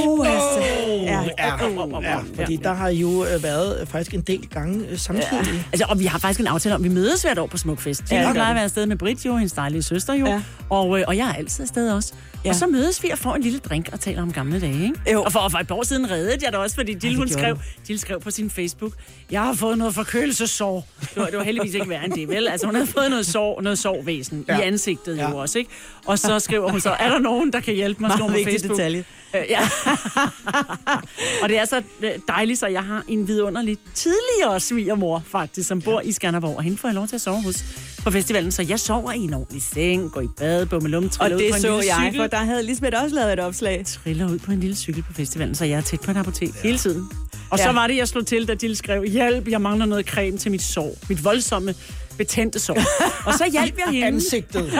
[0.08, 0.60] Uh, altså.
[0.90, 1.22] Ja.
[1.38, 1.68] Ja,
[2.02, 5.68] ja, fordi der har I jo øh, været faktisk en del gange øh, samtidig.
[5.74, 8.02] Altså, og vi har faktisk en aftale om, at vi mødes hvert år på Smukfest.
[8.12, 10.14] Ja, Ja, det jeg gør plejer at være afsted med Britt jo, hendes dejlige søster
[10.14, 10.26] jo.
[10.26, 10.32] Ja.
[10.32, 10.42] Ja.
[10.70, 12.14] Og, øh, og jeg er altid afsted også.
[12.46, 12.50] Ja.
[12.50, 12.54] Ja.
[12.54, 15.12] Og så mødes vi og får en lille drink og taler om gamle dage, ikke?
[15.12, 15.24] Jo.
[15.24, 17.58] Og for, og for et år siden reddede jeg det også, fordi Jill, hun skrev.
[17.90, 18.92] Jill skrev på sin Facebook,
[19.32, 20.88] jeg har fået noget forkølelsesår.
[21.02, 22.48] Det var, det var heldigvis ikke værre end det, vel?
[22.48, 24.54] Altså, hun havde fået noget sår, noget sårvæsen ja.
[24.56, 24.60] Ja.
[24.64, 25.30] i ansigtet Ja.
[25.30, 25.72] jo også, ikke?
[26.06, 28.08] Og så skriver hun så, er der nogen, der kan hjælpe mig?
[28.20, 28.78] Meget vigtig Facebook.
[28.78, 29.04] detalje.
[29.36, 29.60] Øh, ja.
[31.44, 35.82] og det er så øh, dejligt, så jeg har en vidunderlig tidligere svigermor, faktisk, som
[35.82, 37.64] bor i Skanderborg, og hende får jeg lov til at sove hos
[38.04, 41.56] på festivalen, så jeg sover i en ordentlig seng, går i bad, bummelum, Og det
[41.62, 42.20] så jeg, cykel.
[42.20, 43.86] for der havde Lisbeth også lavet et opslag.
[43.86, 46.48] Triller ud på en lille cykel på festivalen, så jeg er tæt på et apotek
[46.56, 46.60] ja.
[46.64, 47.10] hele tiden.
[47.50, 47.64] Og Ja.
[47.64, 50.52] så var det, jeg slog til, da Jill skrev, hjælp, jeg mangler noget creme til
[50.52, 50.96] mit sår.
[51.10, 51.74] Mit voldsomme
[52.18, 52.78] betændte sår.
[53.26, 54.08] og så hjalp jeg hende.
[54.08, 54.72] Ansigtet.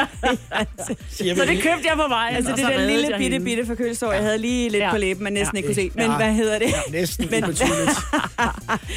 [1.18, 2.36] Så det købte jeg på vejen.
[2.36, 3.40] Altså og det så der lille bitte, hende.
[3.46, 4.92] bitte forkølelsesår, jeg havde lige lidt Ja.
[4.92, 5.58] på læben, man næsten Ja.
[5.58, 5.92] ikke kunne se.
[5.96, 6.16] Men Ja.
[6.18, 6.74] hvad hedder det?
[6.92, 7.42] Næsten Men-.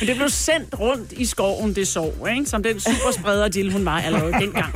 [0.00, 2.46] Men det blev sendt rundt i skoven, det sov, ikke?
[2.46, 4.74] Som den superspreder Jill, hun var allerede dengang.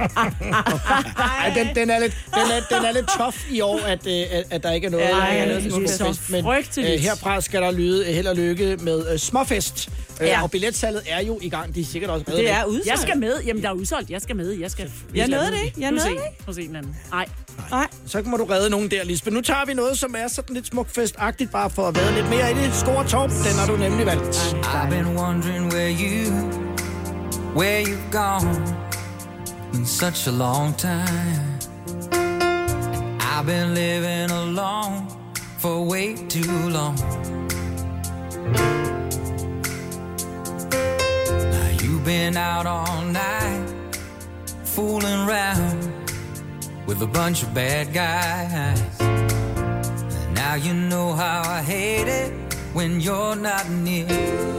[1.18, 4.12] Ej, den, den, er lidt, den, er, den er lidt tough i år, at, øh,
[4.32, 5.96] at, at der ikke er noget, Ja, der er noget øh, Smukfest.
[5.96, 6.92] Smukfest, men Frygteligt.
[6.94, 9.88] øh, herfra skal der lyde held og lykke med øh, småfest.
[10.22, 10.42] Øh, Ja.
[10.42, 11.74] Og billetsalget er jo i gang.
[11.74, 12.86] De er sikkert også reddet Det er udsolgt.
[12.86, 13.42] Jeg skal med.
[13.46, 14.10] Jamen, der er udsolgt.
[14.10, 14.50] Jeg skal med.
[14.52, 14.90] Jeg skal...
[15.14, 15.80] Jeg nåede det ikke.
[15.80, 16.44] Jeg nåede det ikke.
[16.46, 16.96] Hos en eller anden.
[17.10, 17.26] Nej.
[17.70, 17.86] Nej.
[18.06, 19.34] Så må du redde nogen der, Lisbeth.
[19.34, 22.50] Nu tager vi noget, som er sådan lidt smukfest-agtigt, bare for at være lidt mere
[22.52, 22.74] i det.
[22.74, 24.36] Score top, den har du nemlig valgt.
[24.64, 26.32] I've been wondering where you,
[27.56, 28.76] where you've gone
[29.74, 31.58] in such a long time.
[33.20, 35.06] I've been living alone
[35.58, 36.98] for way too long.
[42.04, 43.74] Been out all night,
[44.64, 45.92] fooling around
[46.86, 48.80] with a bunch of bad guys.
[50.34, 52.32] Now you know how I hate it
[52.72, 54.06] when you're not near.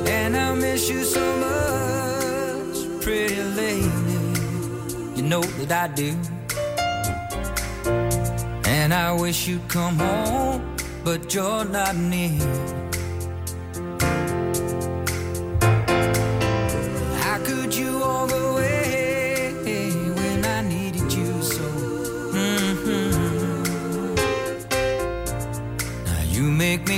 [0.07, 3.89] And I miss you so much, pretty lady.
[5.15, 6.15] You know that I do.
[8.69, 12.82] And I wish you'd come home, but you're not near.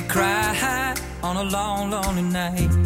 [0.07, 2.84] Cry on a long, lonely night.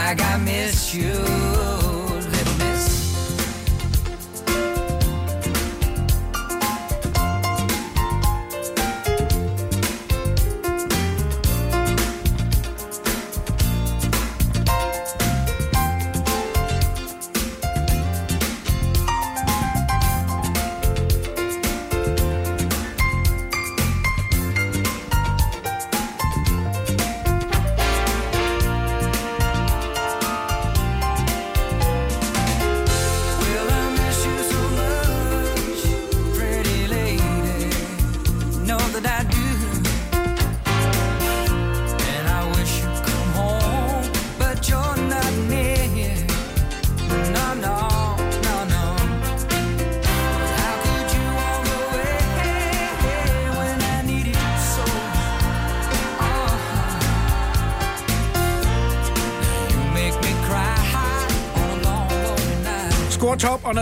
[0.00, 1.89] Like I miss you?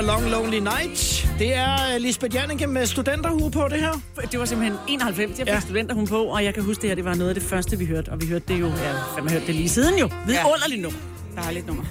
[0.08, 1.28] Long lonely night.
[1.38, 4.00] Det er øh, Lisbeth Janneke med studenterhue på det her.
[4.32, 5.60] Det var simpelthen 91, jeg fik Ja.
[5.60, 7.86] studenterhuen på, og jeg kan huske det her, det var noget af det første, vi
[7.86, 8.08] hørte.
[8.08, 10.10] Og vi hørte det jo, ja, fandme hørt det lige siden jo.
[10.26, 10.98] Vidunderligt nummer.
[11.36, 11.84] Dejligt nummer.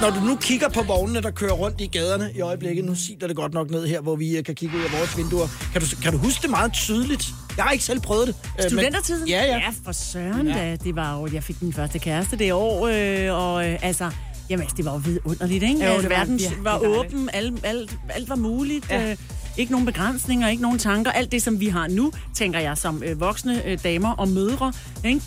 [0.00, 3.26] Når du nu kigger på vognene, der kører rundt i gaderne i øjeblikket, nu siler
[3.26, 5.46] det godt nok ned her, hvor vi øh, kan kigge ud af vores vinduer.
[5.72, 7.24] Kan du, kan du huske det meget tydeligt?
[7.56, 8.34] Jeg har ikke selv prøvet det.
[8.44, 9.28] øh, men- Studentertiden?
[9.28, 9.56] Ja, ja.
[9.56, 10.54] Ja, for søren ja.
[10.54, 10.76] da.
[10.84, 14.10] Det var jo, jeg fik min første kæreste det år, øh, og øh, altså...
[14.52, 15.84] Jamen, altså, det var jo vidunderligt, ikke?
[15.86, 18.90] Jo, Jo, det var Verden virkelig var åben, alt, alt, alt var muligt.
[18.90, 19.10] Ja.
[19.10, 19.16] Øh,
[19.56, 21.10] ikke nogen begrænsninger, ikke nogen tanker.
[21.10, 24.72] Alt det, som vi har nu, tænker jeg, som øh, voksne øh, damer og mødre,
[25.04, 25.20] ikke?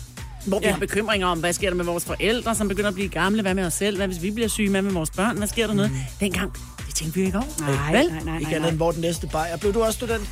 [0.46, 0.72] Hvor vi Ja.
[0.72, 3.54] har bekymringer om, hvad sker der med vores forældre, som begynder at blive gamle, hvad
[3.54, 5.74] med os selv, hvad hvis vi bliver syge, hvad med vores børn, hvad sker der
[5.74, 5.90] noget?
[6.20, 6.52] Dengang,
[6.86, 7.46] det tænkte vi jo ikke over.
[7.60, 8.08] Nej, Vel?
[8.10, 8.68] nej, nej, Ikke nej, andet nej.
[8.68, 9.56] end, hvor den næste bajer.
[9.56, 10.30] Blev du også student?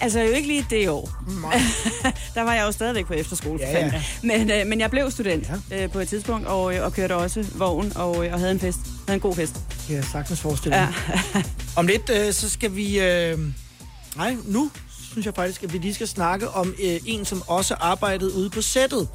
[0.00, 1.10] Altså jo ikke lige det år.
[2.34, 3.58] der var jeg jo stadigvæk på efterskole.
[3.60, 4.02] Ja, ja.
[4.22, 5.84] Men, øh, men jeg blev student ja.
[5.84, 8.60] øh, på et tidspunkt, og, øh, og kørte også vogn, og, øh, og havde en
[8.60, 8.78] fest.
[9.08, 9.56] Havde en god fest.
[9.90, 10.88] Jeg sagtens forestille Ja.
[11.76, 13.00] Om lidt, øh, så skal vi...
[13.00, 13.38] Øh,
[14.16, 14.70] nej, nu
[15.12, 18.50] synes jeg faktisk, at vi lige skal snakke om øh, en, som også arbejdede ude
[18.50, 19.08] på sættet.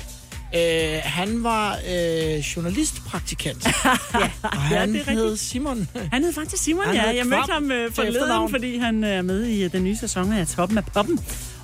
[0.56, 3.66] Øh, han var øh, journalistpraktikant.
[4.14, 5.40] ja, og han er hed rigtigt.
[5.40, 5.88] Simon.
[6.12, 7.16] Han hed faktisk Simon, Han ja.
[7.16, 10.34] Jeg mødte ham øh, forleden, fordi han øh, er med i øh, den nye sæson
[10.34, 11.20] af Toppen af Poppen.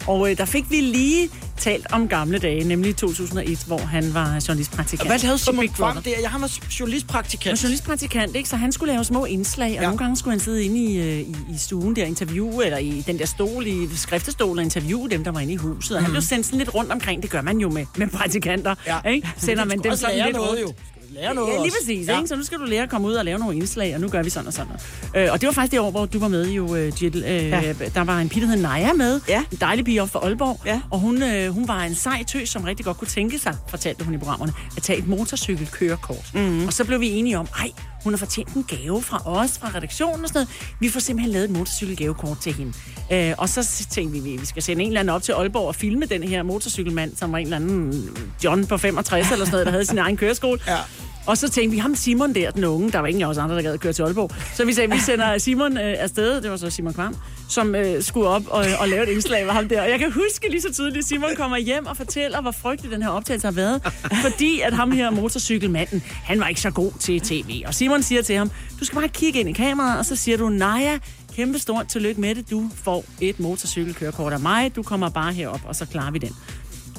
[0.07, 4.43] Og øh, der fik vi lige talt om gamle dage, nemlig 2001, hvor han var
[4.47, 5.09] journalistpraktikant.
[5.09, 5.67] Hvad lavede Simon.
[5.67, 6.11] Kvam der?
[6.21, 7.43] Jeg han var journalistpraktikant.
[7.45, 8.49] Han var journalistpraktikant, ikke?
[8.49, 9.81] Så han skulle lave små indslag, og Ja.
[9.81, 12.77] nogle gange skulle han sidde inde i, øh, i, i stuen der og interviewe, eller
[12.77, 15.97] i den der stol, i skriftestol og interviewe dem, der var inde i huset.
[15.97, 18.75] Og han blev sendt sådan lidt rundt omkring, det gør man jo med, med praktikanter.
[18.87, 19.09] Ja.
[19.09, 19.29] ikke?
[19.37, 20.61] Sender man dem sådan lidt noget, rundt.
[20.61, 20.73] jo.
[21.15, 21.77] Lære noget Ja, lige også.
[21.81, 22.07] præcis.
[22.07, 22.13] Ja.
[22.13, 22.17] Ja.
[22.19, 22.27] Ikke?
[22.27, 24.23] Så nu skal du lære at komme ud og lave nogle indslag, og nu gør
[24.23, 24.73] vi sådan og sådan.
[25.15, 27.15] Øh, og det var faktisk det år, hvor du var med jo, øh, Jill.
[27.17, 27.73] Øh, ja.
[27.95, 29.21] Der var en pige, der hed Naja med.
[29.29, 29.43] Ja.
[29.51, 30.59] En dejlig pige op fra Aalborg.
[30.65, 30.81] Ja.
[30.91, 34.05] Og hun, øh, hun var en sej tøs, som rigtig godt kunne tænke sig, fortalte
[34.05, 36.31] hun i programmerne, at tage et motorcykelkørekort.
[36.33, 36.67] Mm-hmm.
[36.67, 37.71] Og så blev vi enige om, ej,
[38.05, 40.75] hun har fortjent en gave fra os, fra redaktionen og sådan noget.
[40.79, 42.73] Vi får simpelthen lavet et motorcykelgavekort til hende.
[43.11, 45.67] Øh, og så tænkte vi, at vi skal sende en eller anden op til Aalborg
[45.67, 49.51] og filme den her motorcykelmand, som var en eller anden John på 65 eller sådan
[49.51, 50.59] noget, der havde sin egen køreskole.
[50.67, 50.77] Ja.
[51.25, 53.55] Og så tænkte vi, ham Simon der, den unge, der var ingen af os andre,
[53.55, 54.31] der gad at køre til Aalborg.
[54.55, 57.15] Så vi sagde, vi sender Simon øh, afsted, det var så Simon Kvam,
[57.49, 59.81] som øh, skulle op og, og lave et indslag med ham der.
[59.81, 62.91] Og jeg kan huske lige så tydeligt, at Simon kommer hjem og fortæller, hvor frygtelig
[62.91, 63.81] den her optagelse har været.
[64.21, 67.63] Fordi at ham her motorcykelmanden, han var ikke så god til tv.
[67.67, 70.37] Og Simon siger til ham, du skal bare kigge ind i kameraet, og så siger
[70.37, 70.99] du, Naja,
[71.35, 72.49] kæmpe stort tillykke med det.
[72.49, 74.75] Du får et motorcykelkørekort af mig.
[74.75, 76.35] Du kommer bare herop, og så klarer vi den.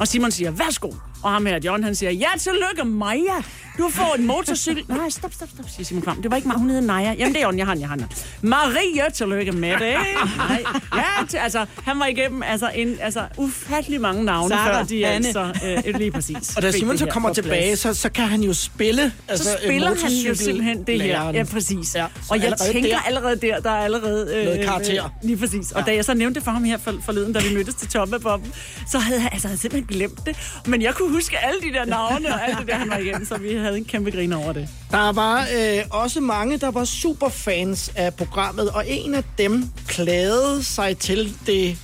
[0.01, 0.91] Og Simon siger, værsgo.
[1.23, 3.43] Og ham her, John, han siger, ja, tillykke, Maja.
[3.79, 4.85] Du får en motorcykel.
[4.97, 6.23] Nej, stop, stop, stop, siger Simon Kvam.
[6.23, 7.13] Det var ikke mig, hun hed Naja.
[7.19, 7.99] Jamen, det er hun, jeg har jeg har.
[8.43, 9.81] Maria, tillykke med det.
[10.37, 10.65] Nej.
[10.97, 15.05] Ja, til, altså, han var igennem altså, en, altså, ufattelig mange navne, Sarah, før de
[15.05, 15.27] Hanne.
[15.27, 15.53] altså,
[15.87, 16.57] øh, lige præcis.
[16.57, 19.13] Og da Simon så kommer tilbage, så, så kan han jo spille.
[19.35, 21.31] Så spiller han jo simpelthen det her.
[21.33, 21.95] Ja, præcis.
[21.95, 24.37] Ja, Ja, og jeg allerede tænker der- allerede der, der er allerede...
[24.37, 25.05] Øh, Noget karakter.
[25.05, 25.73] Øh, lige præcis.
[25.73, 27.99] Og da jeg så nævnte det for ham her for, forleden, da vi mødtes til
[28.23, 28.53] Poppen,
[28.91, 30.37] så havde han, altså, han simpelthen glemt det.
[30.67, 33.27] Men jeg kunne huske alle de der navne og alt det der, han var igennem,
[33.27, 34.69] så vi havde en kæmpe grin over det.
[34.91, 40.65] Der var øh, også mange, der var superfans af programmet, og en af dem klagede
[40.65, 41.79] sig til det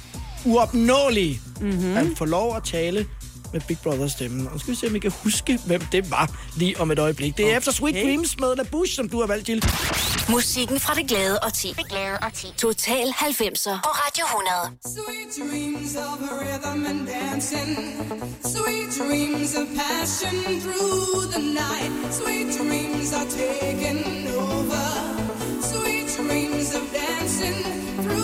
[0.44, 1.40] uopnåelige.
[1.60, 1.94] Mm-hmm.
[1.94, 3.06] Han får lov at tale
[3.52, 4.46] med Big Brother stemmen.
[4.46, 6.98] Og nu skal vi se, om vi kan huske, hvem det var lige om et
[6.98, 7.36] øjeblik.
[7.36, 9.64] Det er efter Sweet Dreams med La Bush, som du har valgt til.
[10.28, 11.68] Musikken fra det glade og ti.
[11.78, 12.46] Det glade og ti.
[12.58, 14.78] Total 90'er på Radio 100.
[14.96, 17.70] Sweet dreams of rhythm and dancing.
[18.54, 20.34] Sweet dreams of passion
[20.64, 21.92] through the night.
[22.20, 24.00] Sweet dreams are taking
[24.48, 24.84] over.
[25.72, 27.58] Sweet dreams of dancing
[28.04, 28.21] through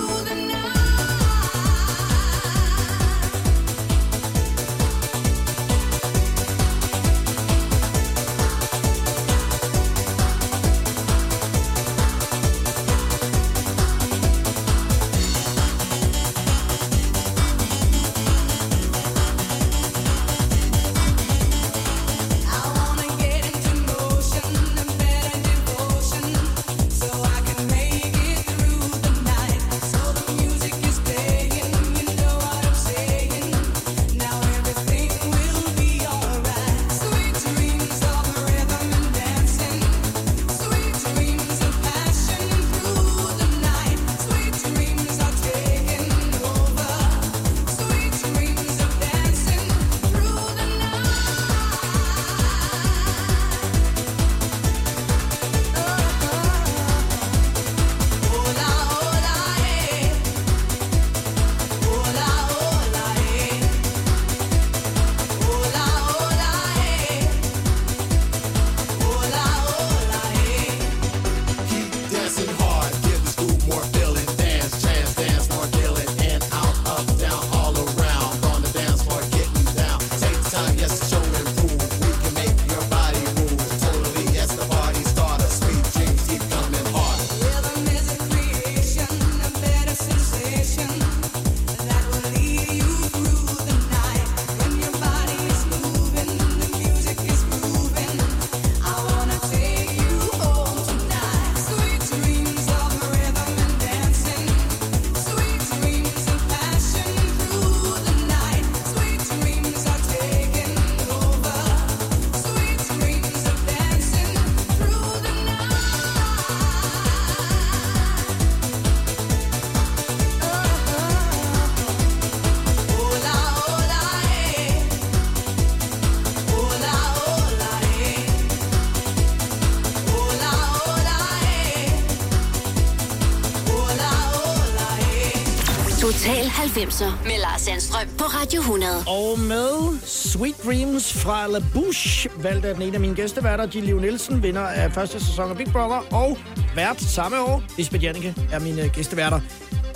[136.68, 138.92] 90'er med Lars Sandstrøm på Radio 100.
[139.06, 143.92] Og med Sweet Dreams fra La Bouche, valgte af den ene af mine gæsteværter, Gilly
[143.92, 146.38] Nielsen, vinder af første sæson af Big Brother, og
[146.74, 149.40] vært samme år, Lisbeth Janneke, er mine øh, gæsteværter.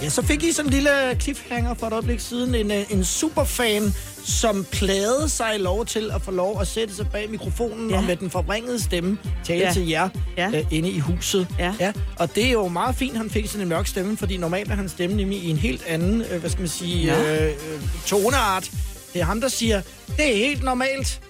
[0.03, 2.55] Ja, så fik I sådan en lille cliffhanger for et øjeblik siden.
[2.55, 3.95] En, øh, en superfan,
[4.25, 7.97] som plagede sig lov til at få lov at sætte sig bag mikrofonen ja.
[7.97, 9.73] og med den forvrængede stemme tale ja.
[9.73, 10.49] Til jer Ja.
[10.55, 11.47] øh, inde i huset.
[11.59, 11.75] Ja.
[11.81, 11.93] ja.
[12.19, 14.75] Og det er jo meget fint, han fik sådan en mørk stemme, fordi normalt er
[14.75, 17.47] hans stemme nemlig i en helt anden, øh, hvad skal man sige, Ja.
[17.49, 17.53] øh,
[18.07, 18.71] toneart.
[19.13, 19.83] Det er ham, der siger,
[20.17, 21.21] det er helt normalt.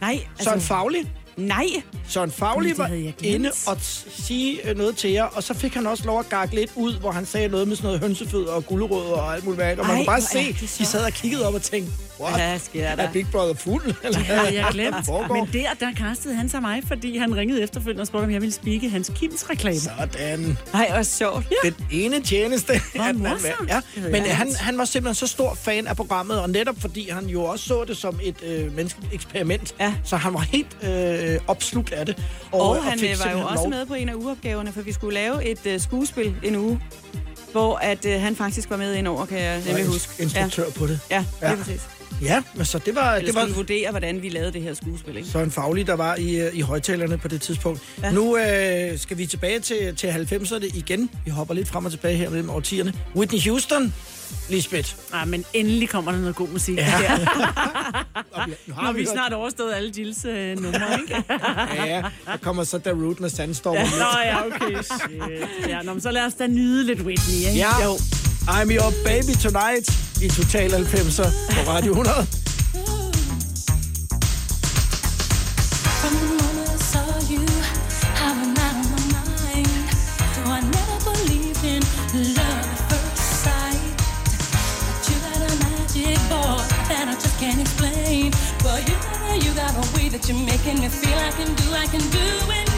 [0.00, 1.12] Nej, Så en faglig.
[1.36, 1.66] Nej.
[2.08, 2.90] Så en faglig det var
[3.22, 3.76] inde og
[4.08, 6.98] sige øh, noget til jer, og så fik han også lov at gakke lidt ud,
[6.98, 9.80] hvor han sagde noget med sådan noget hønsefødder og gulerødder og alt muligt mærke.
[9.80, 12.34] Og man Ej, kunne bare se, de sad og kiggede op og tænkte, what?
[12.34, 13.12] Hvad sker Er der?
[13.12, 13.82] Big Brother fuld?
[14.04, 15.08] Eller Det havde jeg glemt.
[15.30, 18.40] Men der, der kastede han sig mig, fordi han ringede efterfølgende og spurgte, om jeg
[18.40, 19.78] ville spikke hans Kims reklame.
[19.78, 20.56] Sådan.
[20.72, 21.46] Nej, hvor sjovt.
[21.64, 22.72] Den ene tjeneste.
[22.94, 23.68] Hvor morsomt.
[23.68, 27.26] Ja, men han, han var simpelthen så stor fan af programmet, og netop fordi han
[27.26, 29.94] jo også så det som et øh, menneskeligt eksperiment, Ja.
[30.04, 32.22] så han var helt øh, opslugt af det.
[32.52, 34.80] Og, øh, han fik øh, var jo også lov- med på en af ugeopgaverne, for
[34.82, 36.80] vi skulle lave et øh, skuespil en uge,
[37.52, 40.22] hvor at, øh, han faktisk var med ind over, kan jeg nemlig huske.
[40.22, 41.00] instruktør på det.
[41.10, 41.52] Ja, ja, Ja.
[41.52, 41.80] det er præcis.
[42.22, 43.14] Ja, men så det var...
[43.14, 45.28] Eller det var skulle vurdere, hvordan vi lavede det her skuespil, ikke?
[45.28, 47.80] så en faglig, der var i, øh, i højtalerne på det tidspunkt.
[48.02, 48.10] Ja.
[48.10, 51.10] Nu øh, skal vi tilbage til, til 90'erne igen.
[51.24, 52.92] Vi hopper lidt frem og tilbage her mellem årtierne.
[53.16, 53.94] Whitney Houston,
[54.48, 54.94] Lisbeth.
[55.12, 56.84] Ah, men endelig kommer der noget god musik Ja.
[57.02, 57.08] ja.
[57.18, 58.04] der.
[58.82, 61.24] Når vi hørt- snart overstået alle Jills øh, numre, ikke?
[61.84, 63.74] Ja, der kommer så Darude med Sandstorm.
[63.74, 63.84] Ja.
[63.84, 65.68] Nå ja, okay, shit.
[65.68, 67.50] Ja, nå, men så lad os da nyde lidt Whitney, ikke?
[67.58, 67.84] Ja.
[67.84, 67.98] Jo.
[68.48, 69.88] I'm your baby tonight
[70.22, 72.26] i Total 90'er på Radio 100.
[76.00, 76.14] From
[76.78, 77.44] saw you,
[80.46, 80.96] of never
[82.36, 83.80] love first sight.
[84.86, 86.18] But you got a magic
[86.88, 88.32] that I just can't explain.
[88.86, 91.86] You got, you got a way that you're making me feel I can do, I
[91.86, 92.75] can do it.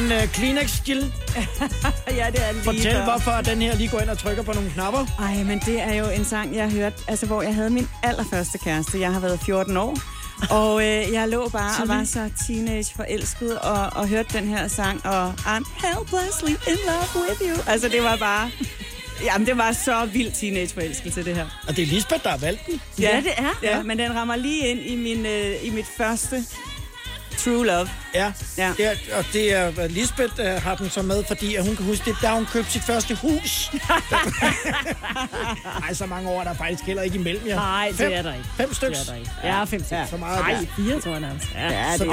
[0.00, 1.00] En uh, Kleenex, Jill?
[2.20, 3.04] ja, det er lige Fortæl, før.
[3.04, 5.06] hvorfor den her lige går ind og trykker på nogle knapper.
[5.18, 7.88] Ej, men det er jo en sang, jeg har hørt, altså hvor jeg havde min
[8.02, 9.00] allerførste kæreste.
[9.00, 9.98] Jeg har været 14 år,
[10.50, 14.68] og øh, jeg lå bare og var så teenage forelsket og, og hørte den her
[14.68, 17.72] sang, og I'm helplessly in love with you.
[17.72, 18.50] Altså, det var bare...
[19.24, 21.46] Jamen, det var så vild teenage forelskelse, det her.
[21.68, 22.80] Og det er Lisbeth, der har valgt den.
[22.98, 23.58] Ja, det er.
[23.62, 26.44] Ja, men den rammer lige ind i, min, øh, i mit første
[27.38, 27.88] true love.
[28.14, 28.72] Ja, Ja.
[28.76, 31.84] Det er, og det er Lisbeth uh, har den så med, fordi at hun kan
[31.86, 33.70] huske, det da hun købte sit første hus.
[35.84, 37.54] Ej, så mange år er der faktisk heller ikke imellem jer.
[37.56, 38.46] Nej, Fem- det er der ikke.
[38.56, 38.96] Fem stykker.
[38.98, 39.30] Det er der ikke.
[39.44, 40.06] Ja, fem stykker.
[40.06, 40.66] Så meget Nej, der.
[40.84, 41.46] fire, tror jeg nærmest.
[41.54, 42.10] Ja, Ja, Så det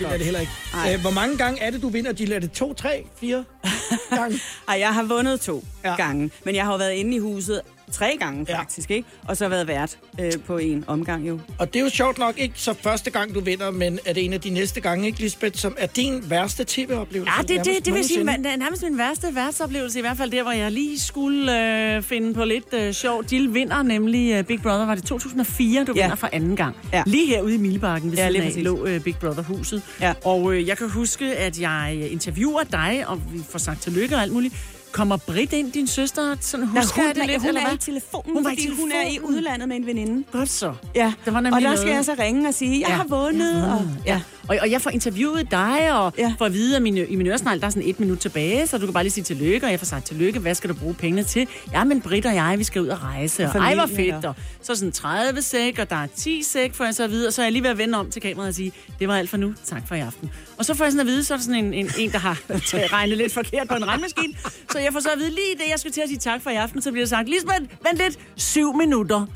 [0.00, 0.52] det, er det heller ikke.
[0.74, 0.94] Nej.
[0.94, 2.32] Uh, hvor mange gange er det, du vinder, Jill?
[2.32, 3.44] Er det to, tre, fire
[4.18, 4.40] gange?
[4.68, 5.90] Ej, jeg har vundet to Ja.
[5.90, 5.96] ja.
[5.96, 7.60] gange, men jeg har jo været inde i huset
[7.92, 8.58] tre gange Ja.
[8.58, 9.08] faktisk, ikke?
[9.28, 11.40] Og så været vært øh, på en omgang jo.
[11.58, 14.24] Og det er jo sjovt nok ikke så første gang, du vinder, men er det
[14.24, 17.32] en af de næste gange, ikke, Lisbeth, som er din værste tv-oplevelse?
[17.38, 20.42] Ja, det, det, det vil sige, er nærmest min værste værtsoplevelse, i hvert fald der,
[20.42, 23.24] hvor jeg lige skulle øh, finde på lidt øh, sjov.
[23.32, 26.02] Jill vinder nemlig øh, Big Brother, var det 2004, du Ja.
[26.02, 26.76] vinder for anden gang.
[26.92, 27.02] Ja.
[27.06, 29.82] Lige herude i Milebakken ved Ja, siden af lå øh, Big Brother-huset.
[30.00, 30.14] Ja.
[30.24, 34.22] Og øh, jeg kan huske, at jeg interviewer dig, og vi får sagt tillykke og
[34.22, 34.54] alt muligt.
[34.92, 36.36] Kommer Britt ind, din søster?
[36.40, 37.74] Sådan, husker hun, jeg det lidt, hun eller er hvad?
[37.74, 39.36] i telefonen, Hun hun var i fordi hun er i telefonen.
[39.36, 40.24] udlandet med en veninde.
[40.32, 40.74] Godt så.
[40.94, 41.78] Ja, Det var og der noget.
[41.78, 42.94] skal jeg så ringe og sige, jeg Ja.
[42.94, 43.64] har vundet.
[43.72, 44.20] Og, ja.
[44.48, 46.22] Og, og jeg får interviewet dig, og ja.
[46.22, 46.34] Ja.
[46.38, 48.78] får at vide, at mine, i min øresnegl, der er sådan et minut tilbage, så
[48.78, 50.94] du kan bare lige sige tillykke, og jeg får sagt tillykke, hvad skal du bruge
[50.94, 51.46] pengene til?
[51.72, 54.24] Ja, men Britt og jeg, vi skal ud og rejse, og ej, familie, hvor fedt,
[54.24, 54.28] ja.
[54.28, 57.26] og så sådan 30 sæk, og der er 10 sæk, får jeg så at vide,
[57.26, 59.16] og så er jeg lige ved at vende om til kameraet og sige, det var
[59.16, 60.30] alt for nu, tak for i aften.
[60.58, 62.18] Og så får jeg sådan at vide, så er der sådan en, en, en der
[62.18, 62.40] har
[62.92, 64.34] regnet lidt forkert på en regnmaskine,
[64.72, 66.50] så jeg får så at vide, lige det, jeg skulle til at sige tak for
[66.50, 69.26] i aften, så bliver det sagt, Lisbeth, vent lidt, syv minutter.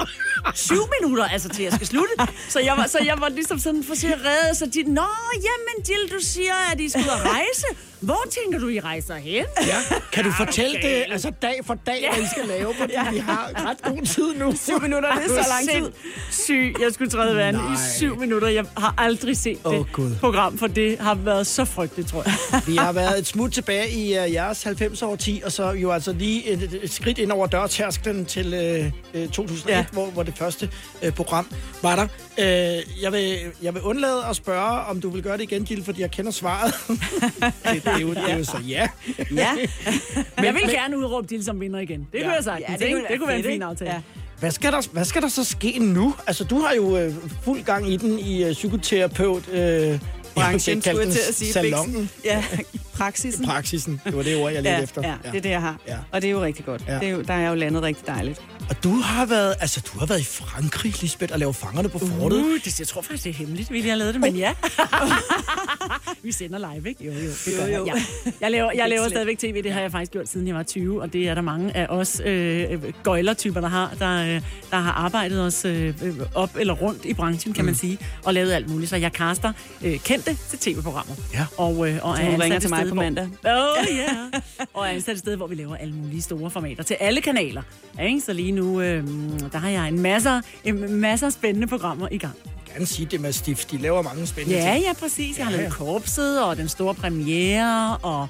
[0.54, 2.14] Syv minutter, altså til jeg skal slutte.
[2.48, 5.76] Så jeg var, så jeg var ligesom sådan for at redde, så de, nå, jamen
[5.88, 7.66] Jill, du siger, at I skal ud og rejse.
[8.00, 9.44] Hvor tænker du, I rejser hen?
[9.66, 9.96] Ja.
[10.12, 10.96] Kan du fortælle okay.
[10.96, 12.74] det altså dag for dag, hvad I skal lave?
[12.74, 14.56] Fordi vi har ret god tid nu.
[14.56, 15.92] Syv minutter, det er så lang tid.
[16.30, 16.74] Syg.
[16.80, 18.48] Jeg skulle træde vand i syv minutter.
[18.48, 20.10] Jeg har aldrig set Åh, det Gud.
[20.20, 22.62] program, for det har været så frygteligt, tror jeg.
[22.66, 25.92] Vi har været et smut tilbage i uh, jeres 90 år 10, og så jo
[25.92, 29.76] altså lige et, et skridt ind over dørtærsklen til uh, uh, 2001, ja.
[29.76, 29.84] Ja.
[29.92, 30.70] hvor, hvor det første
[31.06, 31.46] uh, program
[31.82, 32.06] var der.
[32.38, 35.84] Uh, jeg, vil, jeg vil undlade at spørge, om du vil gøre det igen, Jill,
[35.84, 36.74] fordi jeg kender svaret.
[36.88, 38.88] det, det, er jo, det er jo så ja.
[39.34, 39.52] Ja.
[40.36, 42.08] Men jeg vil gerne udråbe Jill som vinder igen.
[42.12, 42.62] Det kunne jeg sagt.
[42.68, 43.90] Ja, det, det kunne det, være kunne være en fin aftale.
[43.90, 44.00] Ja.
[44.38, 46.14] Hvad skal, der, hvad skal der så ske nu?
[46.26, 49.48] Altså, du har jo øh, fuld gang i den i øh, psykoterapeut...
[49.48, 50.00] Øh,
[50.34, 51.52] Branchen, skulle jeg til at sige.
[51.52, 52.10] Salongen.
[52.24, 52.44] Ja,
[52.94, 53.46] praksisen.
[53.46, 54.00] Praksisen.
[54.04, 55.02] Det var det ord, jeg ledte Ja, efter.
[55.08, 55.76] ja, det er det, jeg har.
[55.88, 55.96] Ja.
[56.12, 56.84] Og det er jo rigtig godt.
[56.88, 56.94] Ja.
[56.94, 58.42] Det er jo, der er jeg jo landet rigtig dejligt.
[58.70, 61.98] Og du har været, altså, du har været i Frankrig, Lisbeth, og lavet fangerne på
[61.98, 62.38] fortet.
[62.38, 64.52] Uh, det, jeg tror faktisk, det er hemmeligt, vi lige har lavet det, men ja.
[66.22, 67.04] vi sender live, ikke?
[67.04, 67.18] Jo, jo.
[67.18, 67.78] Det Jo, jeg.
[67.78, 67.86] jo.
[67.86, 67.92] Ja.
[68.40, 71.02] Jeg laver, jeg laver stadigvæk tv, det har jeg faktisk gjort, siden jeg var 20,
[71.02, 74.92] og det er der mange af os øh, gøjlertyper, der har, der, øh, der har
[74.92, 75.94] arbejdet os øh,
[76.34, 78.90] op eller rundt i branchen, kan man sige, og lavet alt muligt.
[78.90, 79.52] Så jeg kaster
[79.84, 81.14] øh, kendte til tv-programmer.
[81.34, 81.46] Ja.
[81.58, 83.24] Og, øh, og Så er ringer til mig på hvor- mandag.
[83.24, 84.40] Åh, oh, ja.
[84.74, 87.62] Og er ansat et sted, hvor vi laver alle mulige store formater til alle kanaler.
[87.98, 88.20] Ja, ikke?
[88.20, 89.04] Så lige nu, øh,
[89.52, 92.34] der har jeg en masse, en masse spændende programmer i gang.
[92.68, 93.70] Jeg kan sige det med stift.
[93.70, 94.84] De laver mange spændende Ja, ting.
[94.84, 95.38] ja, præcis.
[95.38, 95.74] Jeg har Ja, lavet ja.
[95.76, 98.28] korpset og den store premiere og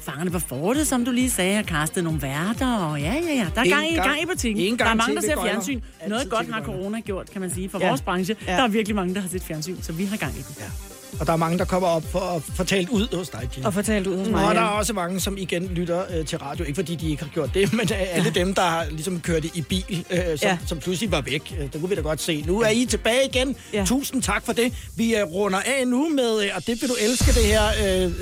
[0.00, 3.46] Fangerne på fortet, som du lige sagde, har kastet nogle værter, og ja, ja, ja.
[3.54, 4.62] Der er En gang, i gang- gang i butikken.
[4.62, 5.80] en Der er mange, der ser fjernsyn.
[6.08, 7.88] Noget godt har corona gjort, kan man sige, for Ja.
[7.88, 8.36] vores branche.
[8.46, 8.52] Ja.
[8.56, 10.56] Der er virkelig mange, der har set fjernsyn, så vi har gang i det.
[10.60, 10.64] Ja.
[11.20, 13.66] Og der er mange, der kommer op for at fortælle ud hos dig, Jill.
[13.66, 14.44] Og fortalt ud hos mig.
[14.48, 14.66] Og der ja.
[14.66, 16.64] er også mange, som igen lytter øh, til radio.
[16.64, 19.44] Ikke fordi de ikke har gjort det, men øh, alle dem, der har ligesom kørt
[19.44, 20.58] i bil, øh, som, Ja.
[20.66, 21.56] som pludselig var væk.
[21.58, 22.44] Øh, det kunne vi da godt se.
[22.46, 23.56] Nu er I tilbage igen.
[23.72, 23.84] Ja.
[23.84, 24.74] Tusind tak for det.
[24.96, 27.62] Vi øh, runder af nu med, øh, og det vil du elske det her,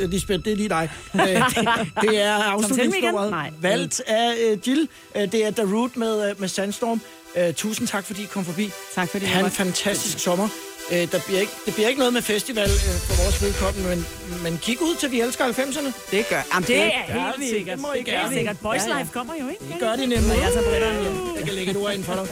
[0.03, 0.89] øh, Lisbeth, det er lige dig.
[1.15, 1.69] Øh, det,
[2.01, 3.51] det er afslutningsnummeret, Nej.
[3.61, 4.89] valgt af øh, Jill.
[5.17, 7.01] Øh, det er The Root med, øh, med Sandstorm.
[7.37, 8.71] Øh, tusind tak, fordi I kom forbi.
[8.95, 10.49] Tak fordi Ha' du en fantastisk sommer.
[10.93, 14.07] Øh, der bliver ikke, det bliver ikke noget med festival øh, for vores vedkommende, men,
[14.43, 15.93] men kig ud til Vi Elsker 90'erne.
[16.11, 17.49] Det gør Jamen, Det er gør helt vi.
[17.49, 17.75] sikkert.
[17.77, 18.21] Det må Det er gerne.
[18.29, 18.57] helt sikkert.
[18.63, 18.99] Boys Ja, ja.
[18.99, 19.65] Life kommer jo, ikke?
[19.73, 20.27] Det gør de nemlig.
[20.29, 21.37] Når jeg tager britteren hjem.
[21.37, 22.27] Jeg kan lægge et ord ind for dig.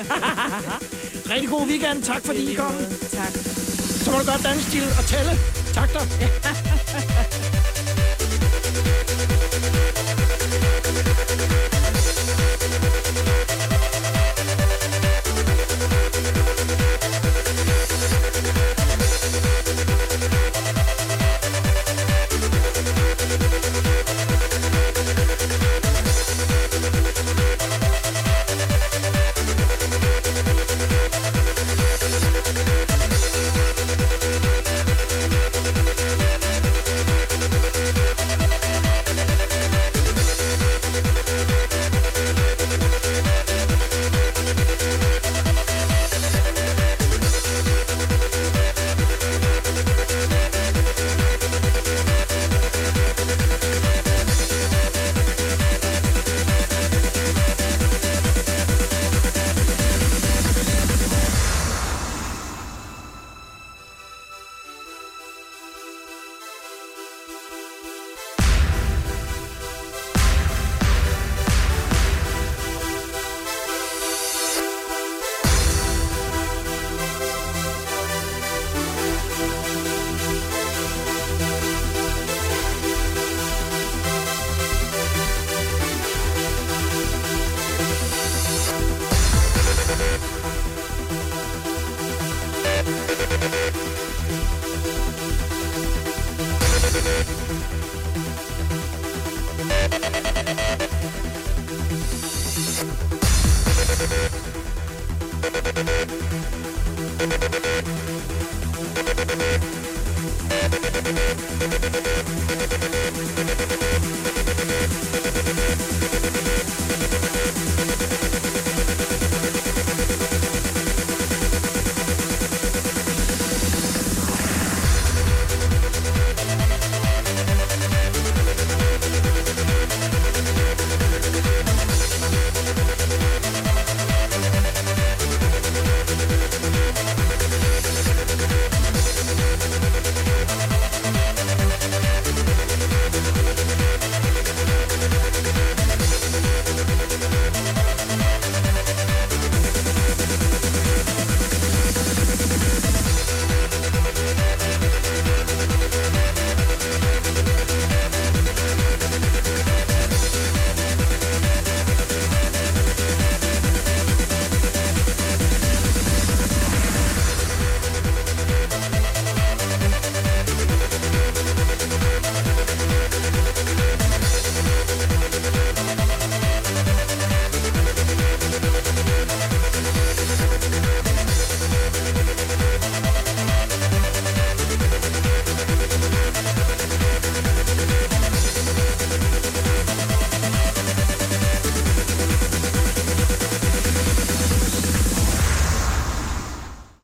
[1.32, 2.02] Rigtig god weekend.
[2.02, 2.74] Tak fordi I kom.
[3.12, 3.32] Tak.
[4.05, 5.32] Så må du godt danse, Jill, og tælle.
[5.74, 6.05] Tak dig.